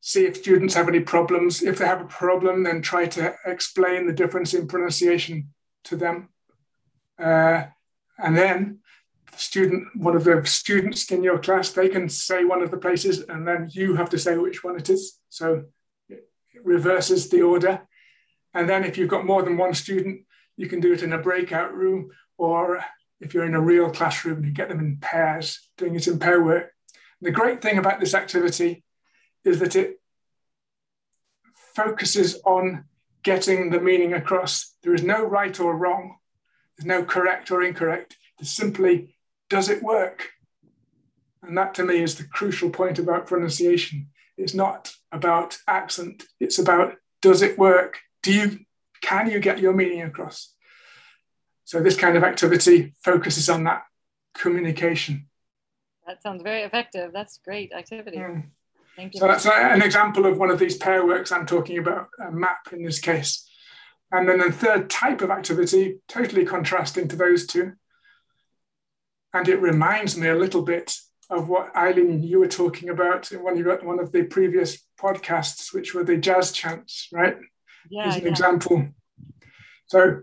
See 0.00 0.26
if 0.26 0.36
students 0.36 0.74
have 0.74 0.88
any 0.88 1.00
problems. 1.00 1.62
If 1.62 1.78
they 1.78 1.86
have 1.86 2.00
a 2.00 2.16
problem, 2.22 2.62
then 2.62 2.82
try 2.82 3.06
to 3.06 3.34
explain 3.46 4.06
the 4.06 4.12
difference 4.12 4.54
in 4.54 4.68
pronunciation 4.68 5.48
to 5.84 5.96
them. 5.96 6.28
Uh, 7.18 7.64
and 8.18 8.36
then 8.36 8.56
the 8.58 8.81
student, 9.36 9.88
one 9.96 10.16
of 10.16 10.24
the 10.24 10.42
students 10.44 11.10
in 11.10 11.22
your 11.22 11.38
class, 11.38 11.70
they 11.70 11.88
can 11.88 12.08
say 12.08 12.44
one 12.44 12.62
of 12.62 12.70
the 12.70 12.76
places, 12.76 13.20
and 13.28 13.46
then 13.46 13.68
you 13.70 13.94
have 13.96 14.10
to 14.10 14.18
say 14.18 14.36
which 14.36 14.62
one 14.62 14.76
it 14.76 14.90
is. 14.90 15.18
So 15.28 15.64
it 16.08 16.24
reverses 16.64 17.28
the 17.28 17.42
order. 17.42 17.82
And 18.54 18.68
then 18.68 18.84
if 18.84 18.98
you've 18.98 19.08
got 19.08 19.26
more 19.26 19.42
than 19.42 19.56
one 19.56 19.74
student, 19.74 20.22
you 20.56 20.68
can 20.68 20.80
do 20.80 20.92
it 20.92 21.02
in 21.02 21.12
a 21.12 21.18
breakout 21.18 21.74
room, 21.74 22.10
or 22.36 22.84
if 23.20 23.32
you're 23.32 23.46
in 23.46 23.54
a 23.54 23.60
real 23.60 23.90
classroom, 23.90 24.44
you 24.44 24.50
get 24.50 24.68
them 24.68 24.80
in 24.80 24.98
pairs, 25.00 25.70
doing 25.78 25.94
it 25.94 26.06
in 26.06 26.18
pair 26.18 26.42
work. 26.42 26.72
The 27.20 27.30
great 27.30 27.62
thing 27.62 27.78
about 27.78 28.00
this 28.00 28.14
activity 28.14 28.84
is 29.44 29.60
that 29.60 29.76
it 29.76 30.00
focuses 31.74 32.40
on 32.44 32.84
getting 33.22 33.70
the 33.70 33.80
meaning 33.80 34.12
across. 34.12 34.74
There 34.82 34.94
is 34.94 35.02
no 35.02 35.24
right 35.24 35.58
or 35.58 35.76
wrong. 35.76 36.16
There's 36.76 36.86
no 36.86 37.04
correct 37.04 37.50
or 37.50 37.62
incorrect. 37.62 38.16
There's 38.38 38.50
simply, 38.50 39.14
does 39.52 39.68
it 39.68 39.82
work? 39.82 40.30
And 41.42 41.58
that 41.58 41.74
to 41.74 41.84
me 41.84 42.02
is 42.02 42.14
the 42.14 42.24
crucial 42.24 42.70
point 42.70 42.98
about 42.98 43.26
pronunciation. 43.26 44.08
It's 44.38 44.54
not 44.54 44.94
about 45.12 45.58
accent. 45.68 46.24
It's 46.40 46.58
about, 46.58 46.94
does 47.20 47.42
it 47.42 47.58
work? 47.58 47.98
Do 48.22 48.32
you, 48.32 48.60
can 49.02 49.30
you 49.30 49.40
get 49.40 49.58
your 49.58 49.74
meaning 49.74 50.00
across? 50.00 50.54
So 51.66 51.82
this 51.82 51.98
kind 51.98 52.16
of 52.16 52.24
activity 52.24 52.94
focuses 53.04 53.50
on 53.50 53.64
that 53.64 53.82
communication. 54.34 55.28
That 56.06 56.22
sounds 56.22 56.42
very 56.42 56.62
effective. 56.62 57.10
That's 57.12 57.38
great 57.44 57.74
activity. 57.74 58.16
Mm. 58.16 58.44
Thank 58.96 59.12
you. 59.12 59.20
So 59.20 59.26
that's 59.26 59.44
an 59.44 59.82
example 59.82 60.24
of 60.24 60.38
one 60.38 60.50
of 60.50 60.58
these 60.58 60.78
pair 60.78 61.04
works 61.04 61.30
I'm 61.30 61.44
talking 61.44 61.76
about, 61.76 62.08
a 62.26 62.30
map 62.30 62.72
in 62.72 62.82
this 62.82 63.00
case. 63.00 63.46
And 64.10 64.26
then 64.26 64.38
the 64.38 64.50
third 64.50 64.88
type 64.88 65.20
of 65.20 65.30
activity, 65.30 65.98
totally 66.08 66.46
contrasting 66.46 67.06
to 67.08 67.16
those 67.16 67.46
two. 67.46 67.72
And 69.34 69.48
it 69.48 69.60
reminds 69.60 70.16
me 70.16 70.28
a 70.28 70.34
little 70.34 70.62
bit 70.62 70.94
of 71.30 71.48
what 71.48 71.74
Eileen, 71.74 72.22
you 72.22 72.38
were 72.38 72.48
talking 72.48 72.90
about 72.90 73.32
in 73.32 73.42
one 73.42 73.58
of, 73.58 73.82
one 73.82 73.98
of 73.98 74.12
the 74.12 74.24
previous 74.24 74.78
podcasts, 75.00 75.72
which 75.72 75.94
were 75.94 76.04
the 76.04 76.16
jazz 76.18 76.52
chants, 76.52 77.08
right? 77.12 77.36
Yeah, 77.90 78.08
As 78.08 78.16
an 78.16 78.22
yeah. 78.22 78.28
example. 78.28 78.88
So 79.86 80.20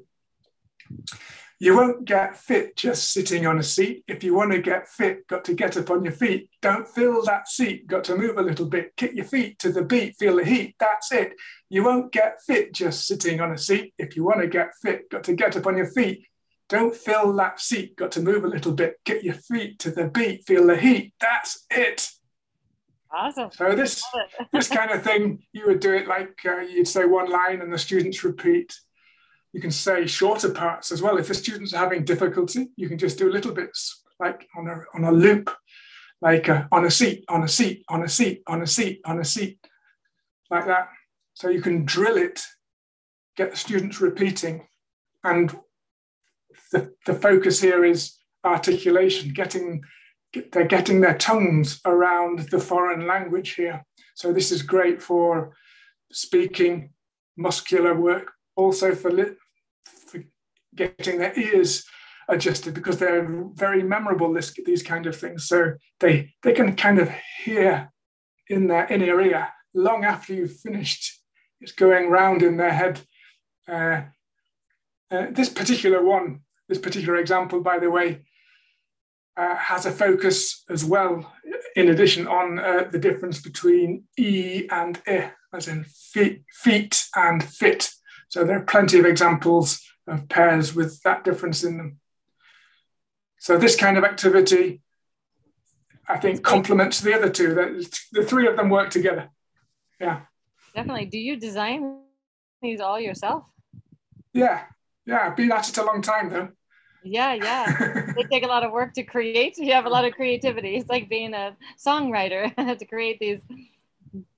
you 1.60 1.76
won't 1.76 2.06
get 2.06 2.38
fit 2.38 2.78
just 2.78 3.12
sitting 3.12 3.46
on 3.46 3.60
a 3.60 3.64
seat. 3.64 4.04
If 4.08 4.24
you 4.24 4.34
want 4.34 4.52
to 4.54 4.62
get 4.62 4.88
fit, 4.88 5.28
got 5.28 5.44
to 5.46 5.54
get 5.54 5.76
up 5.76 5.90
on 5.90 6.06
your 6.06 6.14
feet. 6.14 6.50
Don't 6.62 6.88
fill 6.88 7.22
that 7.24 7.50
seat, 7.50 7.86
got 7.86 8.06
to 8.06 8.16
move 8.16 8.38
a 8.38 8.42
little 8.42 8.66
bit. 8.66 8.96
Kick 8.96 9.14
your 9.14 9.26
feet 9.26 9.60
to 9.60 9.72
the 9.72 9.84
beat, 9.84 10.16
feel 10.18 10.38
the 10.38 10.46
heat. 10.46 10.76
That's 10.80 11.12
it. 11.12 11.34
You 11.70 11.84
won't 11.84 12.14
get 12.14 12.42
fit 12.48 12.74
just 12.74 13.08
sitting 13.08 13.42
on 13.42 13.52
a 13.52 13.58
seat. 13.58 13.94
If 13.98 14.16
you 14.16 14.24
want 14.24 14.40
to 14.42 14.48
get 14.48 14.70
fit, 14.82 15.10
got 15.10 15.26
to 15.26 15.34
get 15.34 15.58
up 15.58 15.68
on 15.68 15.76
your 15.76 15.92
feet. 15.92 16.26
Don't 16.70 16.96
fill 16.96 17.34
that 17.34 17.60
seat, 17.60 17.96
got 17.96 18.12
to 18.14 18.22
move 18.22 18.46
a 18.46 18.48
little 18.48 18.72
bit. 18.72 19.00
Get 19.04 19.24
your 19.24 19.34
feet 19.34 19.80
to 19.80 19.92
the 19.92 20.08
beat, 20.08 20.46
feel 20.46 20.68
the 20.68 20.78
heat. 20.78 21.14
That's 21.20 21.66
it. 21.72 22.10
Awesome. 23.12 23.50
So 23.52 23.74
this 23.74 24.04
this 24.54 24.68
kind 24.68 24.92
of 24.92 25.04
thing, 25.04 25.44
you 25.52 25.66
would 25.66 25.80
do 25.80 25.94
it 25.94 26.08
like 26.08 26.38
uh, 26.46 26.60
you'd 26.60 26.88
say 26.88 27.06
one 27.06 27.30
line 27.30 27.62
and 27.62 27.74
the 27.74 27.78
students 27.78 28.24
repeat. 28.24 28.74
You 29.52 29.62
can 29.62 29.72
say 29.72 30.06
shorter 30.06 30.52
parts 30.52 30.92
as 30.92 31.02
well. 31.02 31.18
If 31.18 31.28
the 31.28 31.34
students 31.34 31.74
are 31.74 31.78
having 31.78 32.06
difficulty, 32.06 32.70
you 32.76 32.88
can 32.88 33.00
just 33.00 33.18
do 33.18 33.32
little 33.32 33.52
bits 33.52 34.04
like 34.20 34.48
on 34.56 34.68
a, 34.68 34.82
on 34.94 35.06
a 35.06 35.12
loop, 35.12 35.50
like 36.22 36.50
uh, 36.50 36.66
on 36.72 36.86
a 36.86 36.92
seat, 36.92 37.24
on 37.30 37.44
a 37.44 37.48
seat, 37.48 37.84
on 37.90 38.04
a 38.04 38.10
seat, 38.10 38.44
on 38.46 38.62
a 38.62 38.68
seat, 38.68 39.02
on 39.06 39.20
a 39.20 39.26
seat, 39.26 39.58
like 40.52 40.66
that. 40.68 40.90
So 41.34 41.50
you 41.50 41.62
can 41.62 41.86
drill 41.86 42.18
it, 42.18 42.44
get 43.38 43.52
the 43.52 43.58
students 43.58 44.02
repeating. 44.02 44.68
And 45.24 45.56
the, 46.72 46.92
the 47.06 47.14
focus 47.14 47.62
here 47.62 47.84
is 47.84 48.18
articulation, 48.44 49.34
getting 49.34 49.82
they're 50.52 50.66
getting 50.66 51.02
their 51.02 51.18
tongues 51.18 51.82
around 51.86 52.40
the 52.52 52.60
foreign 52.60 53.08
language 53.08 53.56
here. 53.56 53.84
So 54.14 54.32
this 54.32 54.52
is 54.52 54.62
great 54.62 55.02
for 55.02 55.56
speaking, 56.12 56.92
muscular 57.36 57.96
work, 57.96 58.32
also 58.56 58.94
for, 58.94 59.10
li- 59.10 59.36
for 59.86 60.24
getting 60.76 61.18
their 61.18 61.38
ears 61.40 61.84
adjusted 62.28 62.76
because 62.76 63.00
they're 63.00 63.28
very 63.56 63.82
memorable. 63.82 64.32
This, 64.32 64.54
these 64.66 64.84
kind 64.84 65.08
of 65.08 65.16
things, 65.16 65.48
so 65.48 65.74
they 66.00 66.34
they 66.44 66.54
can 66.54 66.76
kind 66.76 67.00
of 67.00 67.10
hear 67.44 67.92
in 68.48 68.68
their 68.68 68.86
inner 68.88 69.20
ear 69.22 69.48
long 69.74 70.04
after 70.04 70.34
you've 70.34 70.60
finished. 70.60 71.22
It's 71.62 71.72
going 71.72 72.10
round 72.10 72.42
in 72.44 72.58
their 72.58 72.74
head. 72.74 73.02
Uh, 73.68 74.02
uh, 75.12 75.28
this 75.32 75.50
particular 75.50 76.04
one, 76.04 76.42
this 76.70 76.78
particular 76.78 77.18
example, 77.18 77.60
by 77.60 77.80
the 77.80 77.90
way, 77.90 78.22
uh, 79.36 79.56
has 79.56 79.86
a 79.86 79.92
focus 79.92 80.64
as 80.70 80.86
well, 80.86 81.34
in 81.76 81.90
addition, 81.90 82.28
on 82.28 82.60
uh, 82.60 82.86
the 82.92 83.00
difference 83.00 83.42
between 83.42 84.04
e 84.18 84.68
and 84.72 85.02
i, 85.08 85.32
as 85.54 85.68
in 85.68 85.84
feet, 85.84 86.44
feet 86.54 87.06
and 87.16 87.44
fit. 87.44 87.90
So 88.30 88.44
there 88.44 88.58
are 88.58 88.66
plenty 88.66 89.00
of 89.00 89.06
examples 89.06 89.82
of 90.08 90.30
pairs 90.30 90.76
with 90.76 91.02
that 91.04 91.24
difference 91.24 91.64
in 91.64 91.78
them. 91.78 92.00
So 93.40 93.58
this 93.58 93.76
kind 93.76 93.98
of 93.98 94.04
activity, 94.04 94.82
I 96.08 96.18
think, 96.18 96.44
complements 96.44 97.00
the 97.00 97.16
other 97.16 97.30
two. 97.30 97.54
The, 97.56 98.00
the 98.12 98.24
three 98.24 98.48
of 98.48 98.56
them 98.58 98.70
work 98.70 98.90
together. 98.90 99.30
Yeah, 100.00 100.22
Definitely. 100.76 101.06
Do 101.06 101.18
you 101.18 101.36
design 101.38 102.02
these 102.62 102.80
all 102.80 103.00
yourself? 103.00 103.44
yeah, 104.34 104.64
yeah. 105.06 105.28
I've 105.28 105.36
been 105.36 105.52
at 105.52 105.68
it 105.70 105.78
a 105.78 105.84
long 105.84 106.02
time 106.02 106.30
though. 106.30 106.50
Yeah, 107.04 107.34
yeah. 107.34 108.12
they 108.16 108.24
take 108.24 108.44
a 108.44 108.48
lot 108.48 108.64
of 108.64 108.72
work 108.72 108.94
to 108.94 109.04
create. 109.04 109.58
You 109.58 109.74
have 109.74 109.86
a 109.86 109.90
lot 109.90 110.06
of 110.06 110.14
creativity. 110.14 110.76
It's 110.76 110.90
like 110.90 111.10
being 111.10 111.34
a 111.34 111.56
songwriter 111.78 112.54
to 112.80 112.86
create 112.86 113.20
these 113.20 113.40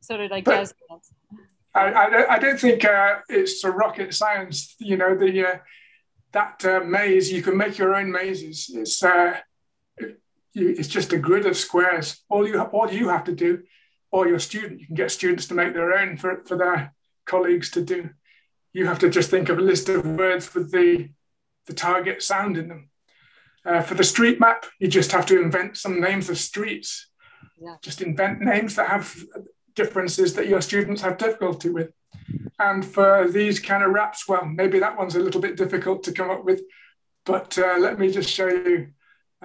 sort 0.01 0.21
of 0.21 0.31
like 0.31 0.45
But- 0.45 0.57
jazz 0.57 0.73
I, 1.73 2.25
I 2.29 2.37
don't 2.39 2.59
think 2.59 2.83
uh, 2.83 3.19
it's 3.29 3.63
a 3.63 3.71
rocket 3.71 4.13
science. 4.13 4.75
You 4.79 4.97
know, 4.97 5.15
the 5.15 5.47
uh, 5.47 5.57
that 6.33 6.65
uh, 6.65 6.81
maze 6.81 7.31
you 7.31 7.41
can 7.41 7.55
make 7.55 7.77
your 7.77 7.95
own 7.95 8.11
mazes. 8.11 8.69
It's 8.73 9.01
uh, 9.01 9.37
it's 10.53 10.89
just 10.89 11.13
a 11.13 11.17
grid 11.17 11.45
of 11.45 11.55
squares. 11.55 12.21
All 12.29 12.45
you 12.45 12.59
all 12.59 12.91
you 12.91 13.07
have 13.07 13.23
to 13.23 13.31
do, 13.33 13.63
or 14.11 14.27
your 14.27 14.39
student, 14.39 14.81
you 14.81 14.85
can 14.87 14.95
get 14.95 15.11
students 15.11 15.47
to 15.47 15.53
make 15.53 15.73
their 15.73 15.97
own 15.97 16.17
for 16.17 16.43
for 16.45 16.57
their 16.57 16.93
colleagues 17.25 17.71
to 17.71 17.81
do. 17.81 18.09
You 18.73 18.85
have 18.87 18.99
to 18.99 19.09
just 19.09 19.29
think 19.29 19.47
of 19.47 19.57
a 19.57 19.61
list 19.61 19.87
of 19.87 20.05
words 20.05 20.53
with 20.53 20.71
the 20.71 21.09
the 21.67 21.73
target 21.73 22.21
sound 22.21 22.57
in 22.57 22.67
them. 22.67 22.89
Uh, 23.65 23.81
for 23.81 23.93
the 23.93 24.03
street 24.03 24.39
map, 24.39 24.65
you 24.79 24.87
just 24.87 25.11
have 25.11 25.25
to 25.27 25.41
invent 25.41 25.77
some 25.77 26.01
names 26.01 26.29
of 26.29 26.37
streets. 26.37 27.09
Yeah. 27.59 27.75
Just 27.81 28.01
invent 28.01 28.41
names 28.41 28.75
that 28.75 28.89
have 28.89 29.15
differences 29.75 30.33
that 30.33 30.47
your 30.47 30.61
students 30.61 31.01
have 31.01 31.17
difficulty 31.17 31.69
with. 31.69 31.91
And 32.59 32.83
for 32.83 33.29
these 33.29 33.59
kind 33.59 33.83
of 33.83 33.91
raps, 33.91 34.27
well, 34.27 34.45
maybe 34.45 34.79
that 34.79 34.97
one's 34.97 35.15
a 35.15 35.19
little 35.19 35.41
bit 35.41 35.57
difficult 35.57 36.03
to 36.03 36.11
come 36.11 36.29
up 36.29 36.43
with. 36.43 36.61
But 37.25 37.57
uh, 37.57 37.77
let 37.77 37.99
me 37.99 38.11
just 38.11 38.29
show 38.29 38.47
you 38.47 38.89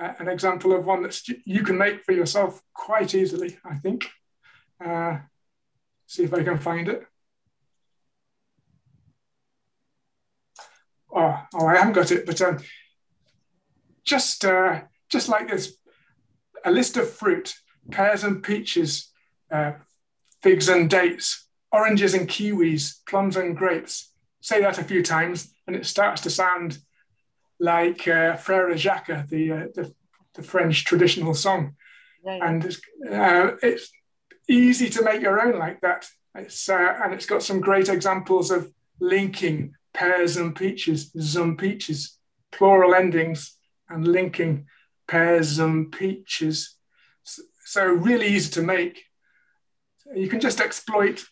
uh, 0.01 0.13
an 0.19 0.29
example 0.29 0.75
of 0.75 0.87
one 0.87 1.03
that 1.03 1.21
you 1.45 1.63
can 1.63 1.77
make 1.77 2.05
for 2.05 2.13
yourself 2.13 2.63
quite 2.75 3.15
easily, 3.15 3.59
I 3.65 3.77
think. 3.77 4.09
Uh, 4.85 5.19
see 6.07 6.25
if 6.25 6.35
I 6.35 6.43
can 6.43 6.59
find 6.59 6.89
it. 6.89 7.07
Oh, 11.17 11.43
oh, 11.55 11.67
I 11.67 11.79
haven't 11.79 11.95
got 11.95 12.13
it, 12.13 12.27
but 12.27 12.43
um, 12.43 12.59
just 14.05 14.45
uh, 14.45 14.83
just 15.09 15.31
like 15.31 15.49
this, 15.49 15.79
a 16.63 16.71
list 16.71 16.99
of 16.99 17.11
fruit: 17.11 17.55
pears 17.91 18.23
and 18.23 18.43
peaches, 18.43 19.11
uh, 19.51 19.73
figs 20.43 20.69
and 20.69 20.91
dates, 20.91 21.49
oranges 21.73 22.13
and 22.13 22.29
kiwis, 22.29 22.97
plums 23.09 23.37
and 23.37 23.57
grapes. 23.57 24.13
Say 24.41 24.61
that 24.61 24.79
a 24.79 24.85
few 24.85 25.03
times, 25.03 25.55
and 25.67 25.75
it 25.75 25.87
starts 25.87 26.21
to 26.23 26.31
sound 26.31 26.79
like 27.59 28.07
uh, 28.07 28.37
Frere 28.37 28.77
Jacques, 28.77 29.29
the, 29.29 29.53
uh, 29.53 29.67
the 29.75 29.95
the 30.35 30.43
French 30.43 30.85
traditional 30.85 31.33
song, 31.33 31.77
yeah. 32.23 32.47
and 32.47 32.63
it's, 32.63 32.79
uh, 33.11 33.53
it's 33.63 33.91
easy 34.51 34.91
to 34.91 35.03
make 35.03 35.23
your 35.23 35.41
own 35.41 35.59
like 35.59 35.81
that. 35.81 36.07
It's 36.35 36.69
uh, 36.69 37.01
and 37.03 37.15
it's 37.15 37.25
got 37.25 37.43
some 37.43 37.63
great 37.63 37.89
examples 37.89 38.51
of 38.51 38.71
linking 39.01 39.76
pears 39.97 40.37
and 40.37 40.55
peaches, 40.55 41.11
zum 41.19 41.57
peaches, 41.57 42.19
plural 42.53 42.95
endings, 42.95 43.57
and 43.89 44.07
linking 44.07 44.67
pears 45.09 45.59
and 45.59 45.91
peaches. 45.91 46.77
So 47.65 47.85
really 47.87 48.29
easy 48.29 48.51
to 48.53 48.63
make. 48.63 49.03
You 50.15 50.29
can 50.29 50.39
just 50.39 50.61
exploit 50.61 51.25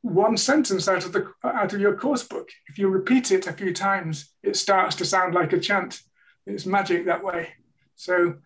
one 0.00 0.36
sentence 0.36 0.88
out 0.88 1.04
of 1.04 1.12
the 1.12 1.30
out 1.44 1.74
of 1.74 1.80
your 1.80 1.96
course 1.96 2.22
book. 2.22 2.48
If 2.68 2.78
you 2.78 2.88
repeat 2.88 3.30
it 3.30 3.46
a 3.46 3.52
few 3.52 3.74
times, 3.74 4.32
it 4.42 4.56
starts 4.56 4.96
to 4.96 5.04
sound 5.04 5.34
like 5.34 5.52
a 5.52 5.60
chant. 5.60 6.00
It's 6.46 6.64
magic 6.64 7.04
that 7.04 7.22
way. 7.22 7.48
So, 7.96 8.36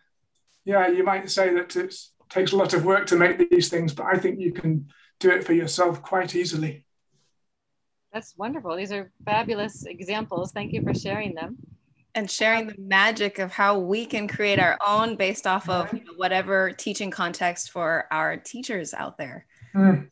yeah, 0.64 0.88
you 0.88 1.04
might 1.04 1.30
say 1.30 1.54
that 1.54 1.76
it 1.76 1.94
takes 2.28 2.52
a 2.52 2.56
lot 2.56 2.74
of 2.74 2.84
work 2.84 3.06
to 3.06 3.16
make 3.16 3.50
these 3.50 3.68
things, 3.68 3.94
but 3.94 4.06
I 4.06 4.18
think 4.18 4.40
you 4.40 4.52
can 4.52 4.88
do 5.20 5.30
it 5.30 5.44
for 5.44 5.52
yourself 5.52 6.02
quite 6.02 6.34
easily. 6.34 6.84
That's 8.12 8.37
wonderful. 8.37 8.76
These 8.76 8.92
are 8.92 9.11
fabulous 9.25 9.87
examples. 9.87 10.52
Thank 10.52 10.73
you 10.73 10.83
for 10.83 10.92
sharing 10.92 11.35
them. 11.35 11.57
And 12.14 12.31
sharing 12.31 12.66
the 12.66 12.75
magic 12.78 13.38
of 13.38 13.50
how 13.50 13.78
we 13.78 14.04
can 14.04 14.28
create 14.28 14.59
our 14.59 14.76
own 14.87 15.16
based 15.16 15.47
off 15.47 15.66
of 15.71 15.90
you 15.95 16.04
know, 16.04 16.12
whatever 16.16 16.71
teaching 16.71 17.11
context 17.11 17.71
for 17.71 18.07
our 18.11 18.37
teachers 18.37 18.92
out 18.92 19.16
there. 19.16 19.47
Mm. 19.75 20.11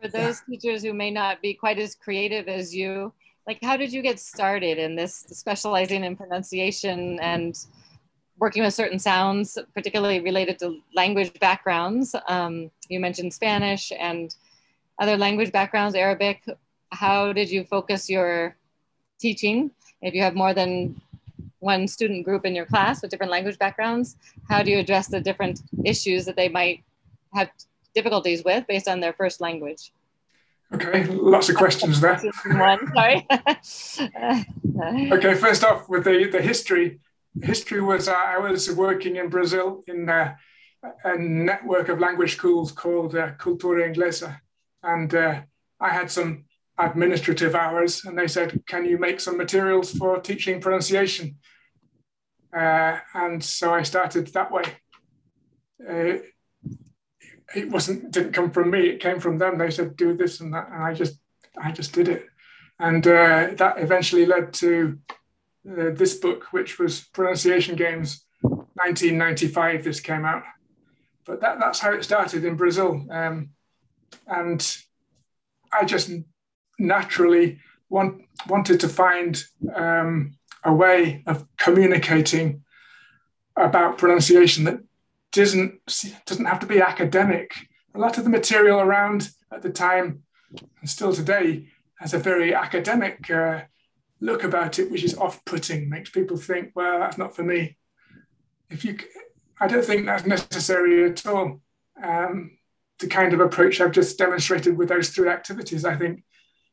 For 0.00 0.08
those 0.08 0.42
yeah. 0.48 0.54
teachers 0.54 0.84
who 0.84 0.94
may 0.94 1.10
not 1.10 1.42
be 1.42 1.54
quite 1.54 1.80
as 1.80 1.96
creative 1.96 2.46
as 2.46 2.72
you, 2.72 3.12
like 3.48 3.58
how 3.62 3.76
did 3.76 3.92
you 3.92 4.00
get 4.00 4.20
started 4.20 4.78
in 4.78 4.94
this 4.94 5.26
specializing 5.32 6.04
in 6.04 6.14
pronunciation 6.14 7.18
and 7.18 7.58
working 8.38 8.62
with 8.62 8.72
certain 8.72 9.00
sounds, 9.00 9.58
particularly 9.74 10.20
related 10.20 10.60
to 10.60 10.78
language 10.94 11.32
backgrounds? 11.40 12.14
Um, 12.28 12.70
you 12.88 13.00
mentioned 13.00 13.34
Spanish 13.34 13.90
and 13.98 14.32
other 15.00 15.16
language 15.16 15.50
backgrounds, 15.50 15.96
Arabic. 15.96 16.44
How 16.92 17.32
did 17.32 17.50
you 17.50 17.64
focus 17.64 18.08
your 18.08 18.56
teaching? 19.18 19.70
If 20.02 20.14
you 20.14 20.22
have 20.22 20.34
more 20.34 20.54
than 20.54 21.00
one 21.58 21.88
student 21.88 22.24
group 22.24 22.44
in 22.44 22.54
your 22.54 22.66
class 22.66 23.02
with 23.02 23.10
different 23.10 23.32
language 23.32 23.58
backgrounds, 23.58 24.16
how 24.48 24.62
do 24.62 24.70
you 24.70 24.78
address 24.78 25.08
the 25.08 25.20
different 25.20 25.62
issues 25.84 26.24
that 26.26 26.36
they 26.36 26.48
might 26.48 26.84
have 27.34 27.50
difficulties 27.94 28.44
with 28.44 28.66
based 28.66 28.88
on 28.88 29.00
their 29.00 29.12
first 29.14 29.40
language? 29.40 29.92
Okay, 30.72 31.04
lots 31.04 31.48
of 31.48 31.56
questions 31.56 32.00
there. 32.00 32.20
One, 32.46 32.78
sorry. 32.94 33.26
okay, 35.12 35.34
first 35.34 35.64
off, 35.64 35.88
with 35.88 36.04
the, 36.04 36.28
the 36.30 36.40
history, 36.40 37.00
history 37.42 37.80
was 37.80 38.08
uh, 38.08 38.12
I 38.12 38.38
was 38.38 38.70
working 38.72 39.16
in 39.16 39.28
Brazil 39.28 39.82
in 39.88 40.08
uh, 40.08 40.34
a 41.04 41.18
network 41.18 41.88
of 41.88 41.98
language 41.98 42.36
schools 42.36 42.70
called 42.70 43.16
uh, 43.16 43.32
Cultura 43.32 43.92
Inglesa, 43.92 44.40
and 44.82 45.14
uh, 45.14 45.40
I 45.80 45.90
had 45.90 46.10
some 46.10 46.44
administrative 46.78 47.54
hours, 47.54 48.04
and 48.04 48.18
they 48.18 48.28
said, 48.28 48.62
"Can 48.66 48.84
you 48.84 48.98
make 48.98 49.20
some 49.20 49.36
materials 49.36 49.92
for 49.92 50.20
teaching 50.20 50.60
pronunciation?" 50.60 51.36
Uh, 52.56 52.98
and 53.14 53.42
so 53.42 53.72
I 53.72 53.82
started 53.82 54.26
that 54.28 54.50
way. 54.50 54.64
Uh, 55.88 56.18
it 57.54 57.68
wasn't 57.70 58.10
didn't 58.10 58.32
come 58.32 58.50
from 58.50 58.70
me; 58.70 58.88
it 58.88 59.00
came 59.00 59.20
from 59.20 59.38
them. 59.38 59.58
They 59.58 59.70
said, 59.70 59.96
"Do 59.96 60.16
this 60.16 60.40
and 60.40 60.52
that," 60.54 60.68
and 60.72 60.82
I 60.82 60.94
just 60.94 61.18
I 61.60 61.72
just 61.72 61.92
did 61.92 62.08
it, 62.08 62.26
and 62.78 63.06
uh, 63.06 63.50
that 63.56 63.74
eventually 63.78 64.26
led 64.26 64.52
to 64.54 64.98
uh, 65.70 65.90
this 65.92 66.14
book, 66.14 66.52
which 66.52 66.78
was 66.78 67.00
Pronunciation 67.00 67.76
Games, 67.76 68.24
1995. 68.42 69.84
This 69.84 70.00
came 70.00 70.24
out, 70.24 70.42
but 71.26 71.40
that, 71.40 71.58
that's 71.60 71.80
how 71.80 71.92
it 71.92 72.04
started 72.04 72.44
in 72.44 72.56
Brazil. 72.56 73.06
Um, 73.10 73.50
and 74.26 74.76
I 75.72 75.84
just 75.84 76.10
naturally 76.78 77.58
want, 77.88 78.22
wanted 78.48 78.80
to 78.80 78.88
find 78.88 79.42
um, 79.74 80.36
a 80.64 80.72
way 80.72 81.22
of 81.26 81.46
communicating 81.56 82.62
about 83.56 83.98
pronunciation 83.98 84.64
that 84.64 84.80
doesn't 85.32 85.78
doesn't 86.26 86.46
have 86.46 86.60
to 86.60 86.66
be 86.66 86.80
academic. 86.80 87.54
A 87.94 87.98
lot 87.98 88.18
of 88.18 88.24
the 88.24 88.30
material 88.30 88.80
around 88.80 89.30
at 89.52 89.62
the 89.62 89.70
time 89.70 90.22
and 90.80 90.90
still 90.90 91.12
today 91.12 91.68
has 91.98 92.14
a 92.14 92.18
very 92.18 92.54
academic 92.54 93.30
uh, 93.30 93.62
look 94.20 94.42
about 94.42 94.78
it, 94.78 94.90
which 94.90 95.04
is 95.04 95.16
off-putting, 95.16 95.88
makes 95.88 96.10
people 96.10 96.36
think, 96.36 96.72
"Well, 96.74 96.98
that's 96.98 97.18
not 97.18 97.36
for 97.36 97.42
me." 97.42 97.76
If 98.70 98.84
you, 98.84 98.98
I 99.60 99.66
don't 99.66 99.84
think 99.84 100.06
that's 100.06 100.26
necessary 100.26 101.04
at 101.10 101.26
all. 101.26 101.60
Um, 102.02 102.58
the 103.00 103.06
kind 103.06 103.32
of 103.32 103.40
approach 103.40 103.80
I've 103.80 103.92
just 103.92 104.18
demonstrated 104.18 104.76
with 104.76 104.88
those 104.88 105.10
three 105.10 105.28
activities, 105.28 105.84
I 105.84 105.96
think, 105.96 106.24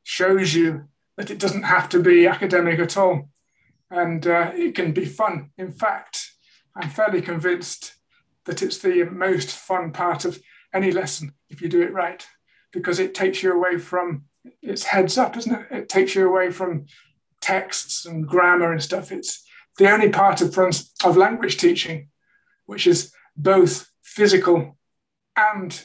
shows 0.04 0.54
you 0.54 0.86
that 1.18 1.32
it 1.32 1.40
doesn't 1.40 1.64
have 1.64 1.90
to 1.90 2.00
be 2.02 2.28
academic 2.28 2.80
at 2.80 2.98
all. 2.98 3.30
And 3.90 4.28
uh, 4.28 4.52
it 4.54 4.76
can 4.76 4.92
be 4.92 5.06
fun. 5.06 5.52
In 5.58 5.72
fact, 5.72 6.32
I'm 6.76 6.90
fairly 6.90 7.22
convinced 7.22 7.94
that 8.46 8.62
it's 8.62 8.78
the 8.78 9.04
most 9.06 9.52
fun 9.52 9.92
part 9.92 10.26
of 10.26 10.40
any 10.74 10.92
lesson 10.92 11.34
if 11.50 11.62
you 11.62 11.70
do 11.70 11.82
it 11.82 11.94
right, 11.94 12.26
because 12.72 13.00
it 13.00 13.16
takes 13.16 13.42
you 13.42 13.54
away 13.54 13.78
from, 13.78 14.26
it's 14.62 14.84
heads 14.84 15.18
up, 15.18 15.38
isn't 15.38 15.54
it? 15.54 15.68
It 15.72 15.90
takes 15.90 16.14
you 16.16 16.28
away 16.28 16.52
from 16.52 16.86
texts 17.42 18.06
and 18.06 18.28
grammar 18.28 18.72
and 18.72 18.84
stuff. 18.84 19.12
It's 19.12 19.44
the 19.78 19.90
only 19.90 20.10
part 20.10 20.42
of, 20.42 20.58
of 20.58 21.18
language 21.18 21.58
teaching 21.58 22.10
which 22.68 22.86
is 22.86 23.12
both 23.36 23.90
physical 24.04 24.78
and 25.36 25.84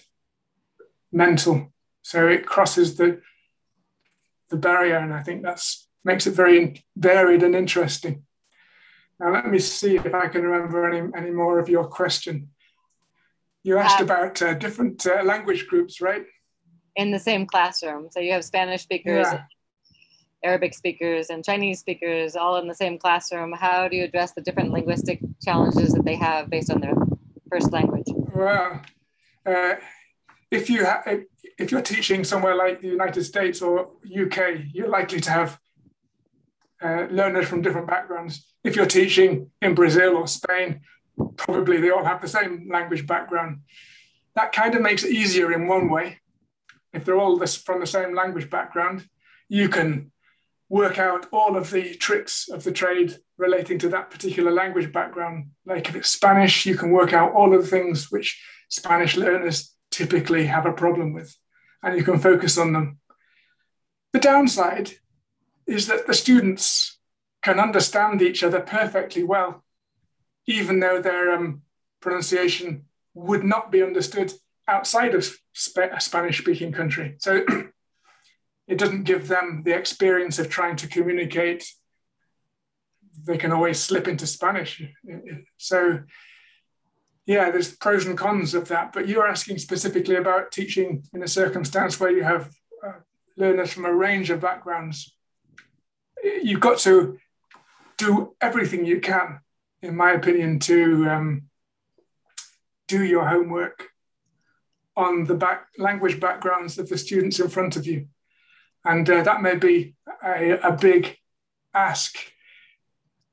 mental. 1.12 1.72
So 2.02 2.28
it 2.28 2.46
crosses 2.46 2.96
the 2.96 3.20
the 4.50 4.56
barrier, 4.56 4.98
and 4.98 5.14
I 5.14 5.22
think 5.22 5.42
that's 5.42 5.88
makes 6.04 6.26
it 6.26 6.34
very 6.34 6.82
varied 6.96 7.42
and 7.42 7.54
interesting. 7.54 8.24
Now 9.20 9.32
let 9.32 9.46
me 9.48 9.58
see 9.58 9.96
if 9.96 10.14
I 10.14 10.28
can 10.28 10.42
remember 10.42 10.90
any 10.90 11.10
any 11.16 11.30
more 11.30 11.58
of 11.58 11.68
your 11.68 11.84
question. 11.84 12.50
You 13.62 13.78
asked 13.78 14.00
um, 14.00 14.06
about 14.06 14.42
uh, 14.42 14.54
different 14.54 15.06
uh, 15.06 15.22
language 15.22 15.68
groups, 15.68 16.00
right? 16.00 16.24
In 16.96 17.12
the 17.12 17.18
same 17.18 17.46
classroom, 17.46 18.08
so 18.10 18.18
you 18.18 18.32
have 18.32 18.44
Spanish 18.44 18.82
speakers, 18.82 19.28
yeah. 19.30 19.44
Arabic 20.42 20.74
speakers, 20.74 21.30
and 21.30 21.44
Chinese 21.44 21.78
speakers 21.78 22.34
all 22.34 22.56
in 22.56 22.66
the 22.66 22.74
same 22.74 22.98
classroom. 22.98 23.52
How 23.52 23.86
do 23.88 23.96
you 23.96 24.04
address 24.04 24.32
the 24.32 24.42
different 24.42 24.72
linguistic 24.72 25.20
challenges 25.40 25.92
that 25.92 26.04
they 26.04 26.16
have 26.16 26.50
based 26.50 26.70
on 26.70 26.80
their 26.80 26.94
first 27.48 27.72
language? 27.72 28.08
Well. 28.34 28.82
Uh, 29.46 29.74
if 30.52 30.68
you 30.68 30.84
ha- 30.84 31.02
if 31.58 31.72
you're 31.72 31.82
teaching 31.82 32.22
somewhere 32.24 32.54
like 32.54 32.80
the 32.80 32.88
United 32.88 33.24
States 33.24 33.62
or 33.62 33.92
UK, 34.04 34.38
you're 34.72 34.88
likely 34.88 35.20
to 35.20 35.30
have 35.30 35.58
uh, 36.82 37.06
learners 37.10 37.48
from 37.48 37.62
different 37.62 37.86
backgrounds. 37.86 38.54
If 38.62 38.76
you're 38.76 38.86
teaching 39.00 39.50
in 39.62 39.74
Brazil 39.74 40.16
or 40.16 40.26
Spain, 40.26 40.82
probably 41.36 41.78
they 41.78 41.90
all 41.90 42.04
have 42.04 42.20
the 42.20 42.28
same 42.28 42.68
language 42.70 43.06
background. 43.06 43.60
That 44.34 44.52
kind 44.52 44.74
of 44.74 44.82
makes 44.82 45.04
it 45.04 45.12
easier 45.12 45.52
in 45.52 45.66
one 45.66 45.88
way. 45.88 46.18
If 46.92 47.04
they're 47.04 47.18
all 47.18 47.38
this 47.38 47.56
from 47.56 47.80
the 47.80 47.86
same 47.86 48.14
language 48.14 48.50
background, 48.50 49.06
you 49.48 49.70
can 49.70 50.12
work 50.68 50.98
out 50.98 51.26
all 51.32 51.56
of 51.56 51.70
the 51.70 51.94
tricks 51.94 52.48
of 52.50 52.64
the 52.64 52.72
trade 52.72 53.16
relating 53.38 53.78
to 53.78 53.88
that 53.90 54.10
particular 54.10 54.50
language 54.50 54.92
background. 54.92 55.50
Like 55.64 55.88
if 55.88 55.96
it's 55.96 56.10
Spanish, 56.10 56.66
you 56.66 56.76
can 56.76 56.90
work 56.90 57.14
out 57.14 57.32
all 57.32 57.54
of 57.54 57.62
the 57.62 57.68
things 57.68 58.10
which 58.10 58.42
Spanish 58.68 59.16
learners 59.16 59.72
typically 59.92 60.46
have 60.46 60.66
a 60.66 60.72
problem 60.72 61.12
with, 61.12 61.36
and 61.82 61.96
you 61.96 62.02
can 62.02 62.18
focus 62.18 62.58
on 62.58 62.72
them. 62.72 62.98
The 64.12 64.20
downside 64.20 64.92
is 65.66 65.86
that 65.86 66.06
the 66.06 66.14
students 66.14 66.98
can 67.42 67.60
understand 67.60 68.22
each 68.22 68.42
other 68.42 68.60
perfectly 68.60 69.22
well, 69.22 69.64
even 70.46 70.80
though 70.80 71.00
their 71.00 71.32
um, 71.32 71.62
pronunciation 72.00 72.86
would 73.14 73.44
not 73.44 73.70
be 73.70 73.82
understood 73.82 74.32
outside 74.68 75.14
of 75.14 75.26
a 75.76 76.00
Spanish 76.00 76.38
speaking 76.38 76.72
country. 76.72 77.16
So 77.18 77.44
it 78.68 78.78
doesn't 78.78 79.04
give 79.04 79.28
them 79.28 79.62
the 79.64 79.76
experience 79.76 80.38
of 80.38 80.48
trying 80.48 80.76
to 80.76 80.88
communicate. 80.88 81.64
They 83.24 83.36
can 83.36 83.52
always 83.52 83.78
slip 83.78 84.08
into 84.08 84.26
Spanish. 84.26 84.82
So 85.58 86.00
yeah, 87.26 87.50
there's 87.50 87.76
pros 87.76 88.06
and 88.06 88.18
cons 88.18 88.54
of 88.54 88.68
that. 88.68 88.92
But 88.92 89.08
you're 89.08 89.28
asking 89.28 89.58
specifically 89.58 90.16
about 90.16 90.50
teaching 90.50 91.04
in 91.12 91.22
a 91.22 91.28
circumstance 91.28 92.00
where 92.00 92.10
you 92.10 92.24
have 92.24 92.50
uh, 92.84 93.00
learners 93.36 93.72
from 93.72 93.84
a 93.84 93.94
range 93.94 94.30
of 94.30 94.40
backgrounds. 94.40 95.14
You've 96.22 96.60
got 96.60 96.78
to 96.80 97.18
do 97.96 98.34
everything 98.40 98.84
you 98.84 99.00
can, 99.00 99.40
in 99.82 99.96
my 99.96 100.12
opinion, 100.12 100.58
to 100.60 101.08
um, 101.08 101.42
do 102.88 103.04
your 103.04 103.26
homework 103.26 103.88
on 104.96 105.24
the 105.24 105.34
back 105.34 105.66
language 105.78 106.20
backgrounds 106.20 106.78
of 106.78 106.88
the 106.88 106.98
students 106.98 107.40
in 107.40 107.48
front 107.48 107.76
of 107.76 107.86
you. 107.86 108.08
And 108.84 109.08
uh, 109.08 109.22
that 109.22 109.42
may 109.42 109.54
be 109.54 109.94
a, 110.24 110.58
a 110.58 110.72
big 110.72 111.16
ask 111.72 112.16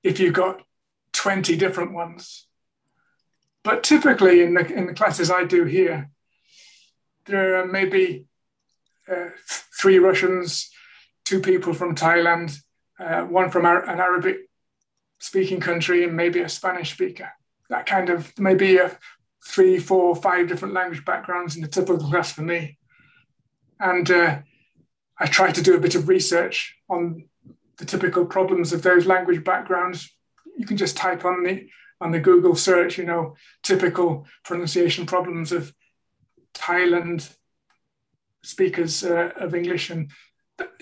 if 0.03 0.19
you've 0.19 0.33
got 0.33 0.61
20 1.13 1.57
different 1.57 1.93
ones 1.93 2.47
but 3.69 3.83
typically, 3.83 4.41
in 4.41 4.55
the, 4.55 4.65
in 4.73 4.87
the 4.87 4.95
classes 4.95 5.29
I 5.29 5.43
do 5.43 5.63
here, 5.63 6.09
there 7.25 7.61
are 7.61 7.67
maybe 7.67 8.25
uh, 9.07 9.29
three 9.79 9.99
Russians, 9.99 10.71
two 11.23 11.39
people 11.39 11.75
from 11.75 11.93
Thailand, 11.93 12.57
uh, 12.99 13.21
one 13.25 13.51
from 13.51 13.67
Ar- 13.67 13.87
an 13.87 13.99
Arabic 13.99 14.37
speaking 15.19 15.59
country, 15.59 16.03
and 16.03 16.15
maybe 16.15 16.39
a 16.39 16.49
Spanish 16.49 16.93
speaker. 16.93 17.29
That 17.69 17.85
kind 17.85 18.09
of 18.09 18.33
maybe 18.39 18.77
a 18.77 18.97
three, 19.45 19.77
four, 19.77 20.15
five 20.15 20.47
different 20.47 20.73
language 20.73 21.05
backgrounds 21.05 21.55
in 21.55 21.61
the 21.61 21.67
typical 21.67 22.09
class 22.09 22.31
for 22.31 22.41
me. 22.41 22.79
And 23.79 24.09
uh, 24.09 24.39
I 25.19 25.27
try 25.27 25.51
to 25.51 25.61
do 25.61 25.75
a 25.75 25.79
bit 25.79 25.93
of 25.93 26.09
research 26.09 26.75
on 26.89 27.25
the 27.77 27.85
typical 27.85 28.25
problems 28.25 28.73
of 28.73 28.81
those 28.81 29.05
language 29.05 29.43
backgrounds. 29.43 30.11
You 30.57 30.65
can 30.65 30.77
just 30.77 30.97
type 30.97 31.23
on 31.23 31.43
the 31.43 31.69
on 32.01 32.11
the 32.11 32.19
Google 32.19 32.55
search, 32.55 32.97
you 32.97 33.05
know, 33.05 33.35
typical 33.63 34.25
pronunciation 34.43 35.05
problems 35.05 35.51
of 35.51 35.73
Thailand 36.53 37.29
speakers 38.43 39.03
uh, 39.03 39.31
of 39.35 39.53
English, 39.53 39.89
and 39.89 40.11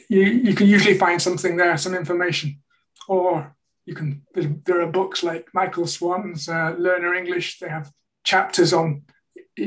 you, 0.09 0.21
you 0.21 0.53
can 0.53 0.67
usually 0.67 0.97
find 0.97 1.21
something 1.21 1.57
there, 1.57 1.77
some 1.77 1.95
information. 1.95 2.61
Or 3.07 3.55
you 3.85 3.95
can, 3.95 4.23
there 4.33 4.81
are 4.81 4.91
books 4.91 5.23
like 5.23 5.47
Michael 5.53 5.87
Swan's 5.87 6.49
uh, 6.49 6.75
Learner 6.77 7.15
English, 7.15 7.59
they 7.59 7.69
have 7.69 7.91
chapters 8.23 8.73
on 8.73 9.03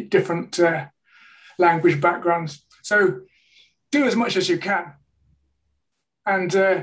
different 0.09 0.59
uh, 0.61 0.87
language 1.59 2.01
backgrounds. 2.01 2.65
So 2.83 3.21
do 3.91 4.07
as 4.07 4.15
much 4.15 4.37
as 4.37 4.49
you 4.49 4.59
can. 4.59 4.93
And 6.27 6.55
uh, 6.55 6.83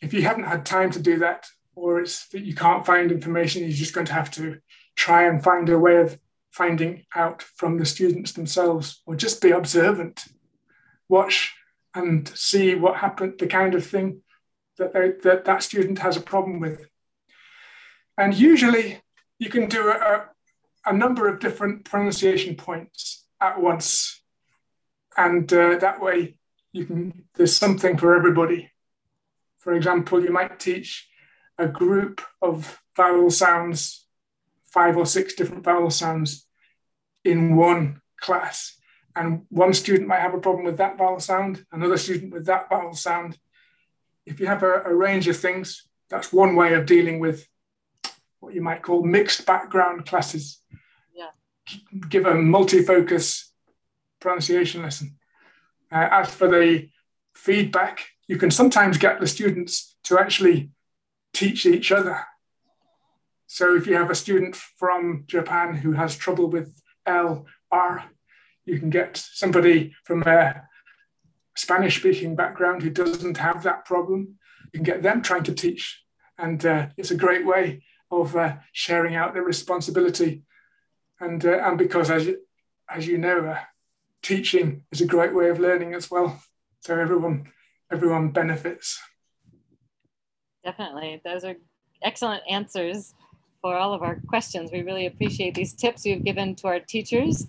if 0.00 0.12
you 0.12 0.22
haven't 0.22 0.44
had 0.44 0.64
time 0.64 0.90
to 0.92 1.00
do 1.00 1.18
that, 1.18 1.46
or 1.78 2.00
it's 2.00 2.26
that 2.28 2.44
you 2.44 2.54
can't 2.54 2.84
find 2.84 3.12
information, 3.12 3.62
you're 3.62 3.70
just 3.70 3.94
going 3.94 4.06
to 4.06 4.12
have 4.12 4.30
to 4.32 4.58
try 4.96 5.28
and 5.28 5.42
find 5.42 5.68
a 5.68 5.78
way 5.78 5.96
of 5.96 6.18
finding 6.50 7.04
out 7.14 7.42
from 7.42 7.78
the 7.78 7.86
students 7.86 8.32
themselves, 8.32 9.02
or 9.06 9.14
just 9.14 9.40
be 9.40 9.50
observant, 9.50 10.24
watch 11.08 11.54
and 11.94 12.28
see 12.28 12.74
what 12.74 12.96
happened, 12.96 13.34
the 13.38 13.46
kind 13.46 13.74
of 13.74 13.86
thing 13.86 14.22
that 14.76 14.92
they, 14.92 15.12
that, 15.22 15.44
that 15.44 15.62
student 15.62 15.98
has 16.00 16.16
a 16.16 16.20
problem 16.20 16.60
with. 16.60 16.86
And 18.16 18.34
usually 18.34 19.00
you 19.38 19.48
can 19.48 19.68
do 19.68 19.88
a, 19.88 20.26
a 20.84 20.92
number 20.92 21.28
of 21.28 21.38
different 21.38 21.84
pronunciation 21.84 22.56
points 22.56 23.24
at 23.40 23.60
once. 23.60 24.20
And 25.16 25.52
uh, 25.52 25.78
that 25.78 26.00
way 26.00 26.38
you 26.72 26.86
can, 26.86 27.24
there's 27.34 27.56
something 27.56 27.96
for 27.96 28.16
everybody. 28.16 28.70
For 29.58 29.74
example, 29.74 30.22
you 30.22 30.32
might 30.32 30.58
teach 30.58 31.08
a 31.58 31.66
group 31.66 32.20
of 32.40 32.80
vowel 32.96 33.30
sounds, 33.30 34.06
five 34.64 34.96
or 34.96 35.06
six 35.06 35.34
different 35.34 35.64
vowel 35.64 35.90
sounds 35.90 36.46
in 37.24 37.56
one 37.56 38.00
class. 38.20 38.76
And 39.16 39.42
one 39.48 39.74
student 39.74 40.08
might 40.08 40.20
have 40.20 40.34
a 40.34 40.40
problem 40.40 40.64
with 40.64 40.76
that 40.76 40.96
vowel 40.96 41.18
sound, 41.18 41.64
another 41.72 41.96
student 41.96 42.32
with 42.32 42.46
that 42.46 42.68
vowel 42.68 42.94
sound. 42.94 43.38
If 44.24 44.38
you 44.38 44.46
have 44.46 44.62
a, 44.62 44.82
a 44.82 44.94
range 44.94 45.26
of 45.26 45.36
things, 45.36 45.88
that's 46.08 46.32
one 46.32 46.54
way 46.54 46.74
of 46.74 46.86
dealing 46.86 47.18
with 47.18 47.46
what 48.40 48.54
you 48.54 48.62
might 48.62 48.82
call 48.82 49.02
mixed 49.02 49.44
background 49.46 50.06
classes. 50.06 50.60
Yeah. 51.12 51.30
Give 52.08 52.26
a 52.26 52.34
multi-focus 52.34 53.52
pronunciation 54.20 54.82
lesson. 54.82 55.18
Uh, 55.90 56.08
as 56.10 56.32
for 56.32 56.48
the 56.48 56.88
feedback, 57.34 58.06
you 58.28 58.36
can 58.36 58.50
sometimes 58.50 58.98
get 58.98 59.20
the 59.20 59.26
students 59.26 59.96
to 60.04 60.18
actually 60.18 60.70
teach 61.32 61.66
each 61.66 61.92
other. 61.92 62.24
So 63.46 63.74
if 63.76 63.86
you 63.86 63.94
have 63.96 64.10
a 64.10 64.14
student 64.14 64.56
from 64.56 65.24
Japan 65.26 65.76
who 65.76 65.92
has 65.92 66.16
trouble 66.16 66.50
with 66.50 66.80
L, 67.06 67.46
R, 67.70 68.04
you 68.66 68.78
can 68.78 68.90
get 68.90 69.16
somebody 69.16 69.94
from 70.04 70.22
a 70.22 70.62
Spanish 71.56 71.98
speaking 71.98 72.36
background 72.36 72.82
who 72.82 72.90
doesn't 72.90 73.38
have 73.38 73.62
that 73.62 73.84
problem. 73.84 74.38
You 74.72 74.78
can 74.78 74.82
get 74.84 75.02
them 75.02 75.22
trying 75.22 75.44
to 75.44 75.54
teach. 75.54 76.04
And 76.36 76.64
uh, 76.64 76.88
it's 76.96 77.10
a 77.10 77.16
great 77.16 77.46
way 77.46 77.82
of 78.10 78.36
uh, 78.36 78.56
sharing 78.72 79.16
out 79.16 79.34
the 79.34 79.40
responsibility. 79.42 80.42
And, 81.18 81.44
uh, 81.44 81.58
and 81.64 81.78
because, 81.78 82.10
as 82.10 82.26
you, 82.26 82.38
as 82.88 83.06
you 83.06 83.18
know, 83.18 83.46
uh, 83.46 83.58
teaching 84.22 84.84
is 84.92 85.00
a 85.00 85.06
great 85.06 85.34
way 85.34 85.48
of 85.48 85.58
learning 85.58 85.94
as 85.94 86.10
well. 86.10 86.40
So 86.80 86.98
everyone, 86.98 87.50
everyone 87.90 88.28
benefits. 88.30 89.00
Definitely. 90.68 91.22
Those 91.24 91.44
are 91.44 91.56
excellent 92.02 92.42
answers 92.46 93.14
for 93.62 93.74
all 93.74 93.94
of 93.94 94.02
our 94.02 94.20
questions. 94.28 94.70
We 94.70 94.82
really 94.82 95.06
appreciate 95.06 95.54
these 95.54 95.72
tips 95.72 96.04
you've 96.04 96.24
given 96.24 96.54
to 96.56 96.66
our 96.66 96.78
teachers. 96.78 97.46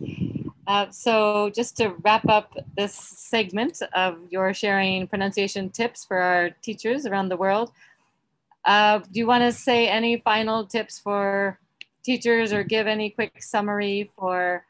Uh, 0.65 0.89
so 0.89 1.51
just 1.53 1.75
to 1.77 1.89
wrap 2.05 2.29
up 2.29 2.55
this 2.77 2.93
segment 2.93 3.81
of 3.91 4.19
your 4.29 4.53
sharing 4.53 5.05
pronunciation 5.05 5.69
tips 5.69 6.05
for 6.05 6.15
our 6.15 6.51
teachers 6.61 7.05
around 7.05 7.27
the 7.27 7.35
world, 7.35 7.73
uh, 8.63 8.99
do 8.99 9.19
you 9.19 9.27
want 9.27 9.43
to 9.43 9.51
say 9.51 9.89
any 9.89 10.15
final 10.21 10.65
tips 10.65 10.97
for 10.97 11.59
teachers 12.05 12.53
or 12.53 12.63
give 12.63 12.87
any 12.87 13.09
quick 13.09 13.43
summary 13.43 14.09
for 14.17 14.63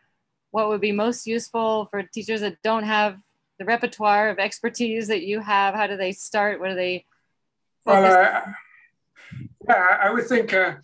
what 0.50 0.70
would 0.70 0.82
be 0.82 0.92
most 0.92 1.28
useful 1.28 1.86
for 1.92 2.02
teachers 2.02 2.42
that 2.42 2.60
don't 2.64 2.84
have 2.84 3.20
the 3.60 3.66
repertoire 3.66 4.28
of 4.32 4.40
expertise 4.40 5.08
that 5.08 5.22
you 5.22 5.40
have? 5.40 5.76
How 5.76 5.86
do 5.86 5.96
they 5.96 6.14
start? 6.14 6.60
What 6.60 6.70
do 6.70 6.76
they? 6.76 7.06
Well, 7.90 8.06
uh, 8.06 8.42
yeah, 9.68 9.98
I 10.02 10.12
would 10.12 10.28
think 10.28 10.54
uh, 10.54 10.76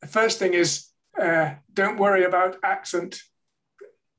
the 0.00 0.06
first 0.06 0.38
thing 0.38 0.54
is 0.54 0.88
uh, 1.20 1.50
don't 1.72 1.98
worry 1.98 2.24
about 2.24 2.56
accent. 2.64 3.20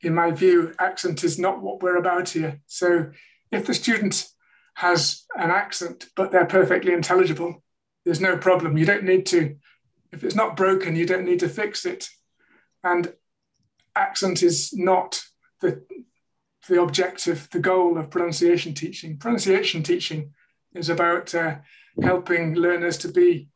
In 0.01 0.13
my 0.13 0.29
view, 0.31 0.73
accent 0.79 1.23
is 1.23 1.39
not 1.39 1.61
what 1.63 1.81
we're 1.81 1.97
about 1.97 2.29
here. 2.29 2.61
So 2.67 3.11
if 3.51 3.65
the 3.65 3.73
student 3.73 4.27
has 4.75 5.23
an 5.35 5.49
accent, 5.49 6.05
but 6.15 6.31
they're 6.31 6.45
perfectly 6.45 6.93
intelligible, 6.93 7.63
there's 8.05 8.21
no 8.21 8.37
problem. 8.37 8.77
You 8.77 8.85
don't 8.85 9.05
need 9.05 9.25
to, 9.27 9.55
if 10.11 10.23
it's 10.23 10.35
not 10.35 10.55
broken, 10.55 10.95
you 10.95 11.07
don't 11.07 11.25
need 11.25 11.39
to 11.39 11.49
fix 11.49 11.85
it. 11.85 12.09
And 12.83 13.13
accent 13.95 14.43
is 14.43 14.71
not 14.73 15.23
the, 15.61 15.83
the 16.67 16.79
objective, 16.79 17.47
the 17.51 17.59
goal 17.59 17.97
of 17.97 18.11
pronunciation 18.11 18.73
teaching. 18.73 19.17
Pronunciation 19.17 19.81
teaching 19.81 20.33
is 20.75 20.89
about 20.89 21.33
uh, 21.33 21.57
helping 22.01 22.55
learners 22.55 22.97
to 22.99 23.07
be 23.07 23.49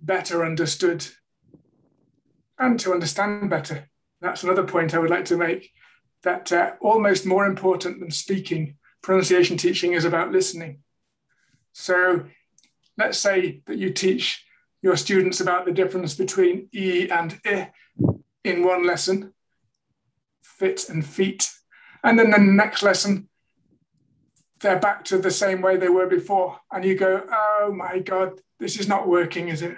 better 0.00 0.44
understood 0.44 1.06
and 2.58 2.78
to 2.80 2.92
understand 2.92 3.50
better. 3.50 3.88
That's 4.20 4.42
another 4.42 4.64
point 4.64 4.94
I 4.94 4.98
would 4.98 5.10
like 5.10 5.24
to 5.26 5.36
make 5.36 5.70
that 6.22 6.52
uh, 6.52 6.72
almost 6.80 7.26
more 7.26 7.46
important 7.46 8.00
than 8.00 8.10
speaking, 8.10 8.76
pronunciation 9.02 9.56
teaching 9.56 9.92
is 9.92 10.04
about 10.04 10.32
listening. 10.32 10.80
So 11.72 12.24
let's 12.96 13.18
say 13.18 13.62
that 13.66 13.78
you 13.78 13.90
teach 13.90 14.44
your 14.82 14.96
students 14.96 15.40
about 15.40 15.64
the 15.64 15.72
difference 15.72 16.14
between 16.14 16.68
E 16.72 17.08
and 17.10 17.38
I 17.44 17.70
in 18.44 18.64
one 18.64 18.86
lesson, 18.86 19.32
fit 20.42 20.88
and 20.88 21.04
feet. 21.04 21.50
And 22.02 22.18
then 22.18 22.30
the 22.30 22.38
next 22.38 22.82
lesson, 22.82 23.28
they're 24.64 24.80
back 24.80 25.04
to 25.04 25.18
the 25.18 25.30
same 25.30 25.60
way 25.60 25.76
they 25.76 25.88
were 25.88 26.08
before. 26.08 26.58
And 26.72 26.84
you 26.84 26.96
go, 26.96 27.22
oh 27.30 27.72
my 27.72 28.00
God, 28.00 28.40
this 28.58 28.80
is 28.80 28.88
not 28.88 29.06
working, 29.06 29.48
is 29.48 29.62
it? 29.62 29.76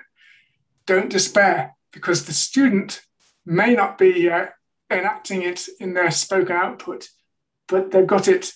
don't 0.87 1.11
despair 1.11 1.75
because 1.93 2.25
the 2.25 2.33
student 2.33 3.03
may 3.45 3.75
not 3.75 3.99
be 3.99 4.31
uh, 4.31 4.47
enacting 4.91 5.43
it 5.43 5.69
in 5.81 5.95
their 5.95 6.11
spoken 6.11 6.57
output, 6.57 7.09
but 7.69 7.91
they've 7.91 8.07
got 8.07 8.29
it, 8.29 8.53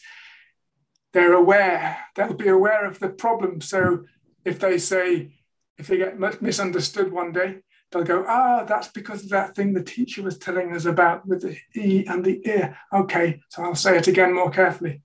they're 1.12 1.34
aware, 1.34 1.98
they'll 2.14 2.34
be 2.34 2.48
aware 2.48 2.86
of 2.86 3.00
the 3.00 3.08
problem. 3.08 3.60
So 3.60 4.04
if 4.44 4.58
they 4.60 4.78
say, 4.78 5.32
if 5.76 5.88
they 5.88 5.96
get 5.96 6.20
misunderstood 6.40 7.12
one 7.12 7.32
day, 7.32 7.58
they'll 7.90 8.04
go, 8.04 8.24
ah, 8.28 8.64
that's 8.64 8.88
because 8.88 9.24
of 9.24 9.30
that 9.30 9.56
thing 9.56 9.72
the 9.72 9.82
teacher 9.82 10.22
was 10.22 10.38
telling 10.38 10.74
us 10.74 10.84
about 10.84 11.26
with 11.26 11.42
the 11.42 11.56
E 11.74 12.06
and 12.06 12.24
the 12.24 12.40
ear. 12.48 12.78
Okay, 12.92 13.40
so 13.48 13.64
I'll 13.64 13.74
say 13.74 13.96
it 13.96 14.06
again 14.06 14.34
more 14.34 14.50
carefully. 14.50 15.02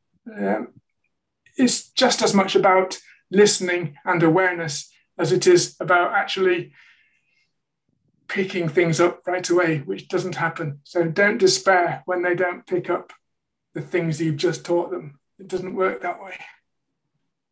It's 1.58 1.90
just 1.92 2.22
as 2.22 2.34
much 2.34 2.56
about 2.56 2.98
listening 3.32 3.98
and 4.06 4.22
awareness 4.24 4.92
as 5.18 5.32
it 5.32 5.48
is 5.48 5.76
about 5.80 6.14
actually 6.14 6.74
picking 8.28 8.68
things 8.68 9.00
up 9.00 9.22
right 9.26 9.48
away, 9.50 9.80
which 9.80 10.08
doesn't 10.08 10.36
happen. 10.36 10.80
So 10.84 11.06
don't 11.06 11.38
despair 11.38 12.04
when 12.06 12.22
they 12.22 12.36
don't 12.36 12.66
pick 12.66 12.90
up 12.90 13.14
the 13.74 13.82
things 13.82 14.20
you've 14.20 14.38
just 14.38 14.66
taught 14.66 14.92
them. 14.92 15.20
It 15.40 15.48
doesn't 15.48 15.76
work 15.76 16.02
that 16.02 16.22
way. 16.22 16.38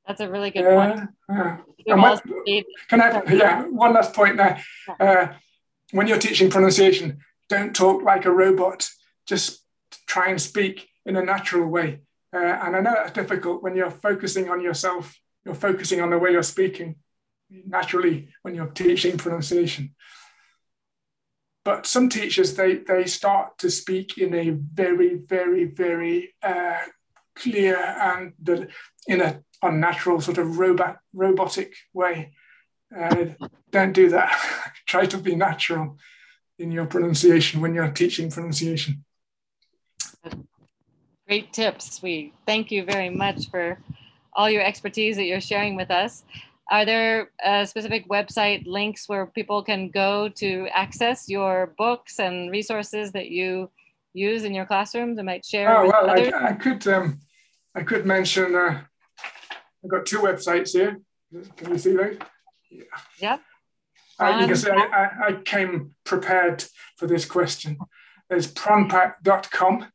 That's 0.07 0.21
a 0.21 0.29
really 0.29 0.51
good 0.51 0.65
point. 0.65 1.09
Uh, 1.29 1.57
can 2.89 3.01
I, 3.01 3.23
yeah, 3.31 3.63
one 3.63 3.93
last 3.93 4.13
point 4.13 4.37
there. 4.37 4.61
Uh, 4.99 5.27
when 5.91 6.07
you're 6.07 6.17
teaching 6.17 6.49
pronunciation, 6.49 7.19
don't 7.49 7.75
talk 7.75 8.03
like 8.03 8.25
a 8.25 8.31
robot. 8.31 8.89
Just 9.25 9.61
try 10.07 10.29
and 10.29 10.41
speak 10.41 10.89
in 11.05 11.15
a 11.15 11.23
natural 11.23 11.67
way. 11.67 12.01
Uh, 12.33 12.37
and 12.37 12.75
I 12.75 12.79
know 12.79 12.93
that's 12.93 13.11
difficult 13.11 13.61
when 13.61 13.75
you're 13.75 13.91
focusing 13.91 14.49
on 14.49 14.61
yourself, 14.61 15.15
you're 15.45 15.53
focusing 15.53 16.01
on 16.01 16.09
the 16.09 16.17
way 16.17 16.31
you're 16.31 16.43
speaking 16.43 16.95
naturally 17.49 18.29
when 18.41 18.55
you're 18.55 18.67
teaching 18.67 19.17
pronunciation. 19.17 19.93
But 21.63 21.85
some 21.85 22.09
teachers, 22.09 22.55
they, 22.55 22.75
they 22.75 23.05
start 23.05 23.57
to 23.59 23.69
speak 23.69 24.17
in 24.17 24.33
a 24.33 24.49
very, 24.49 25.15
very, 25.15 25.65
very 25.65 26.33
uh, 26.41 26.79
clear 27.35 27.77
and 27.77 28.33
the, 28.41 28.67
in 29.07 29.21
a 29.21 29.41
unnatural 29.61 30.19
sort 30.19 30.37
of 30.37 30.57
robot, 30.57 30.97
robotic 31.13 31.73
way. 31.93 32.33
Uh, 32.95 33.27
don't 33.71 33.93
do 33.93 34.09
that. 34.09 34.73
Try 34.87 35.05
to 35.05 35.17
be 35.17 35.35
natural 35.35 35.97
in 36.59 36.71
your 36.71 36.85
pronunciation 36.85 37.61
when 37.61 37.73
you're 37.73 37.91
teaching 37.91 38.29
pronunciation. 38.29 39.05
Great 41.27 41.53
tips. 41.53 42.01
We 42.01 42.33
thank 42.45 42.71
you 42.71 42.83
very 42.83 43.09
much 43.09 43.49
for 43.49 43.79
all 44.33 44.49
your 44.49 44.63
expertise 44.63 45.15
that 45.15 45.23
you're 45.23 45.41
sharing 45.41 45.75
with 45.75 45.89
us. 45.89 46.23
are 46.71 46.85
there 46.85 47.29
uh, 47.45 47.65
specific 47.65 48.07
website 48.09 48.65
links 48.65 49.07
where 49.07 49.27
people 49.27 49.63
can 49.63 49.89
go 49.89 50.27
to 50.29 50.67
access 50.73 51.29
your 51.29 51.73
books 51.77 52.19
and 52.19 52.51
resources 52.51 53.11
that 53.11 53.29
you 53.29 53.69
use 54.13 54.43
in 54.43 54.53
your 54.53 54.65
classrooms 54.65 55.17
and 55.17 55.25
might 55.25 55.45
share? 55.45 55.77
Oh 55.77 55.87
well, 55.87 56.09
I, 56.09 56.49
I, 56.49 56.53
could 56.53 56.85
um, 56.87 57.19
I 57.75 57.83
could 57.83 58.05
mention. 58.05 58.55
Uh, 58.55 58.81
I've 59.83 59.89
got 59.89 60.05
two 60.05 60.19
websites 60.19 60.71
here. 60.71 60.99
Can 61.57 61.71
you 61.71 61.77
see 61.77 61.93
those? 61.95 62.17
Yeah. 62.69 62.83
Yep. 63.19 63.41
Uh, 64.19 64.37
you 64.41 64.47
can 64.47 64.55
see 64.55 64.69
I, 64.71 65.09
I, 65.27 65.33
came 65.43 65.95
prepared 66.03 66.63
for 66.97 67.07
this 67.07 67.25
question. 67.25 67.77
There's 68.29 68.51
pronpack.com. 68.51 69.87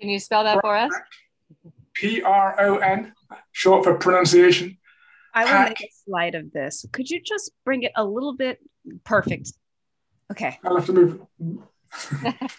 Can 0.00 0.10
you 0.10 0.18
spell 0.18 0.44
that 0.44 0.60
for 0.60 0.76
us? 0.76 0.92
P 1.94 2.22
R 2.22 2.60
O 2.60 2.76
N, 2.76 3.12
short 3.52 3.84
for 3.84 3.94
pronunciation. 3.94 4.78
I 5.34 5.44
will 5.44 5.50
Pack. 5.50 5.68
make 5.68 5.80
a 5.80 5.92
slide 6.04 6.34
of 6.34 6.52
this. 6.52 6.84
Could 6.92 7.10
you 7.10 7.20
just 7.20 7.52
bring 7.64 7.82
it 7.82 7.92
a 7.96 8.04
little 8.04 8.34
bit 8.34 8.58
perfect? 9.04 9.52
Okay. 10.30 10.58
I'll 10.64 10.76
have 10.76 10.86
to 10.86 10.92
move. 10.92 11.20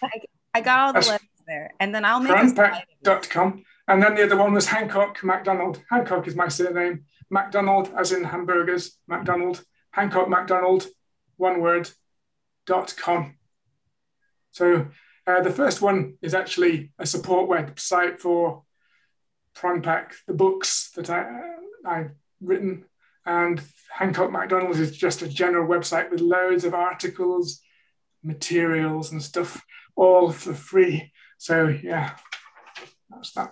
I, 0.02 0.20
I, 0.54 0.60
got 0.60 0.78
all 0.78 0.88
the 0.88 0.94
That's 0.94 1.08
letters 1.08 1.28
there, 1.46 1.72
and 1.80 1.94
then 1.94 2.04
I'll 2.04 2.20
make 2.20 2.32
pronpack.com. 2.32 3.64
And 3.88 4.02
then 4.02 4.14
the 4.14 4.24
other 4.24 4.36
one 4.36 4.52
was 4.52 4.66
Hancock 4.66 5.22
McDonald. 5.24 5.82
Hancock 5.90 6.26
is 6.28 6.36
my 6.36 6.48
surname. 6.48 7.04
McDonald, 7.30 7.92
as 7.96 8.12
in 8.12 8.24
hamburgers, 8.24 8.98
McDonald. 9.06 9.64
Hancock 9.90 10.28
McDonald, 10.28 10.86
one 11.36 11.60
word, 11.60 11.90
dot 12.66 12.94
com. 12.96 13.36
So 14.52 14.88
uh, 15.28 15.42
the 15.42 15.50
first 15.50 15.82
one 15.82 16.14
is 16.22 16.32
actually 16.32 16.90
a 16.98 17.04
support 17.04 17.50
website 17.50 18.18
for 18.18 18.62
Pronpack, 19.54 20.12
the 20.26 20.32
books 20.32 20.90
that 20.96 21.10
I, 21.10 21.50
I've 21.84 22.12
written. 22.40 22.86
And 23.26 23.60
Hancock 23.90 24.32
McDonald 24.32 24.76
is 24.76 24.96
just 24.96 25.20
a 25.20 25.28
general 25.28 25.68
website 25.68 26.10
with 26.10 26.20
loads 26.22 26.64
of 26.64 26.72
articles, 26.72 27.60
materials, 28.22 29.12
and 29.12 29.22
stuff, 29.22 29.62
all 29.96 30.32
for 30.32 30.54
free. 30.54 31.12
So, 31.36 31.68
yeah, 31.68 32.12
that's 33.10 33.32
that. 33.32 33.50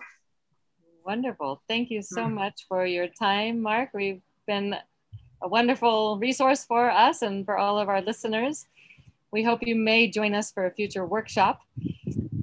Wonderful. 1.05 1.61
Thank 1.69 1.91
you 1.91 2.01
so 2.01 2.23
mm. 2.23 2.33
much 2.33 2.65
for 2.69 2.87
your 2.87 3.09
time, 3.09 3.61
Mark. 3.61 3.91
We've 3.93 4.23
been 4.47 4.77
a 5.43 5.49
wonderful 5.49 6.19
resource 6.19 6.65
for 6.65 6.91
us 6.91 7.21
and 7.21 7.45
for 7.45 7.59
all 7.59 7.79
of 7.79 7.91
our 7.91 8.01
listeners. 8.01 8.67
We 9.37 9.43
hope 9.43 9.67
you 9.67 9.77
may 9.77 10.09
join 10.09 10.35
us 10.35 10.51
for 10.51 10.65
a 10.65 10.71
future 10.71 11.05
workshop. 11.05 11.61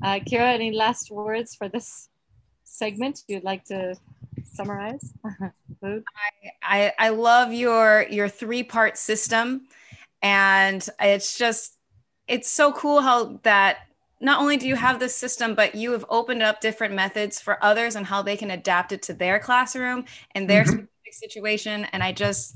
Uh, 0.04 0.20
Kira, 0.20 0.54
any 0.54 0.70
last 0.70 1.10
words 1.10 1.56
for 1.56 1.68
this 1.68 2.08
segment 2.66 3.24
you'd 3.28 3.44
like 3.44 3.66
to 3.66 3.96
summarize? 4.44 5.12
I, 5.84 6.00
I, 6.62 6.94
I 7.00 7.10
love 7.10 7.52
your 7.52 8.06
your 8.12 8.30
three 8.30 8.62
part 8.62 9.00
system, 9.00 9.62
and 10.22 10.88
it's 11.00 11.36
just 11.36 11.80
it's 12.28 12.48
so 12.48 12.72
cool 12.74 13.02
how 13.02 13.40
that 13.42 13.88
not 14.22 14.40
only 14.40 14.58
do 14.58 14.68
you 14.68 14.76
have 14.76 15.00
this 15.00 15.16
system, 15.16 15.56
but 15.56 15.74
you 15.74 15.94
have 15.94 16.06
opened 16.10 16.44
up 16.44 16.62
different 16.62 16.94
methods 16.94 17.42
for 17.42 17.58
others 17.66 17.96
and 17.96 18.06
how 18.06 18.22
they 18.22 18.38
can 18.38 18.52
adapt 18.52 18.92
it 18.92 19.02
to 19.02 19.14
their 19.14 19.40
classroom 19.40 20.06
and 20.36 20.48
their 20.48 20.62
mm-hmm. 20.62 20.86
specific 20.86 21.14
situation. 21.14 21.88
And 21.92 22.04
I 22.04 22.12
just, 22.12 22.56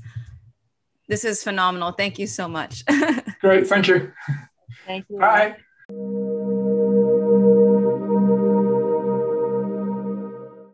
this 1.08 1.24
is 1.24 1.42
phenomenal. 1.42 1.92
Thank 1.92 2.18
you 2.18 2.26
so 2.26 2.48
much. 2.48 2.84
Great. 3.40 3.66
Thank 3.66 3.88
you. 3.88 4.12
Thank 4.86 5.06
you. 5.08 5.18
Bye. 5.18 5.56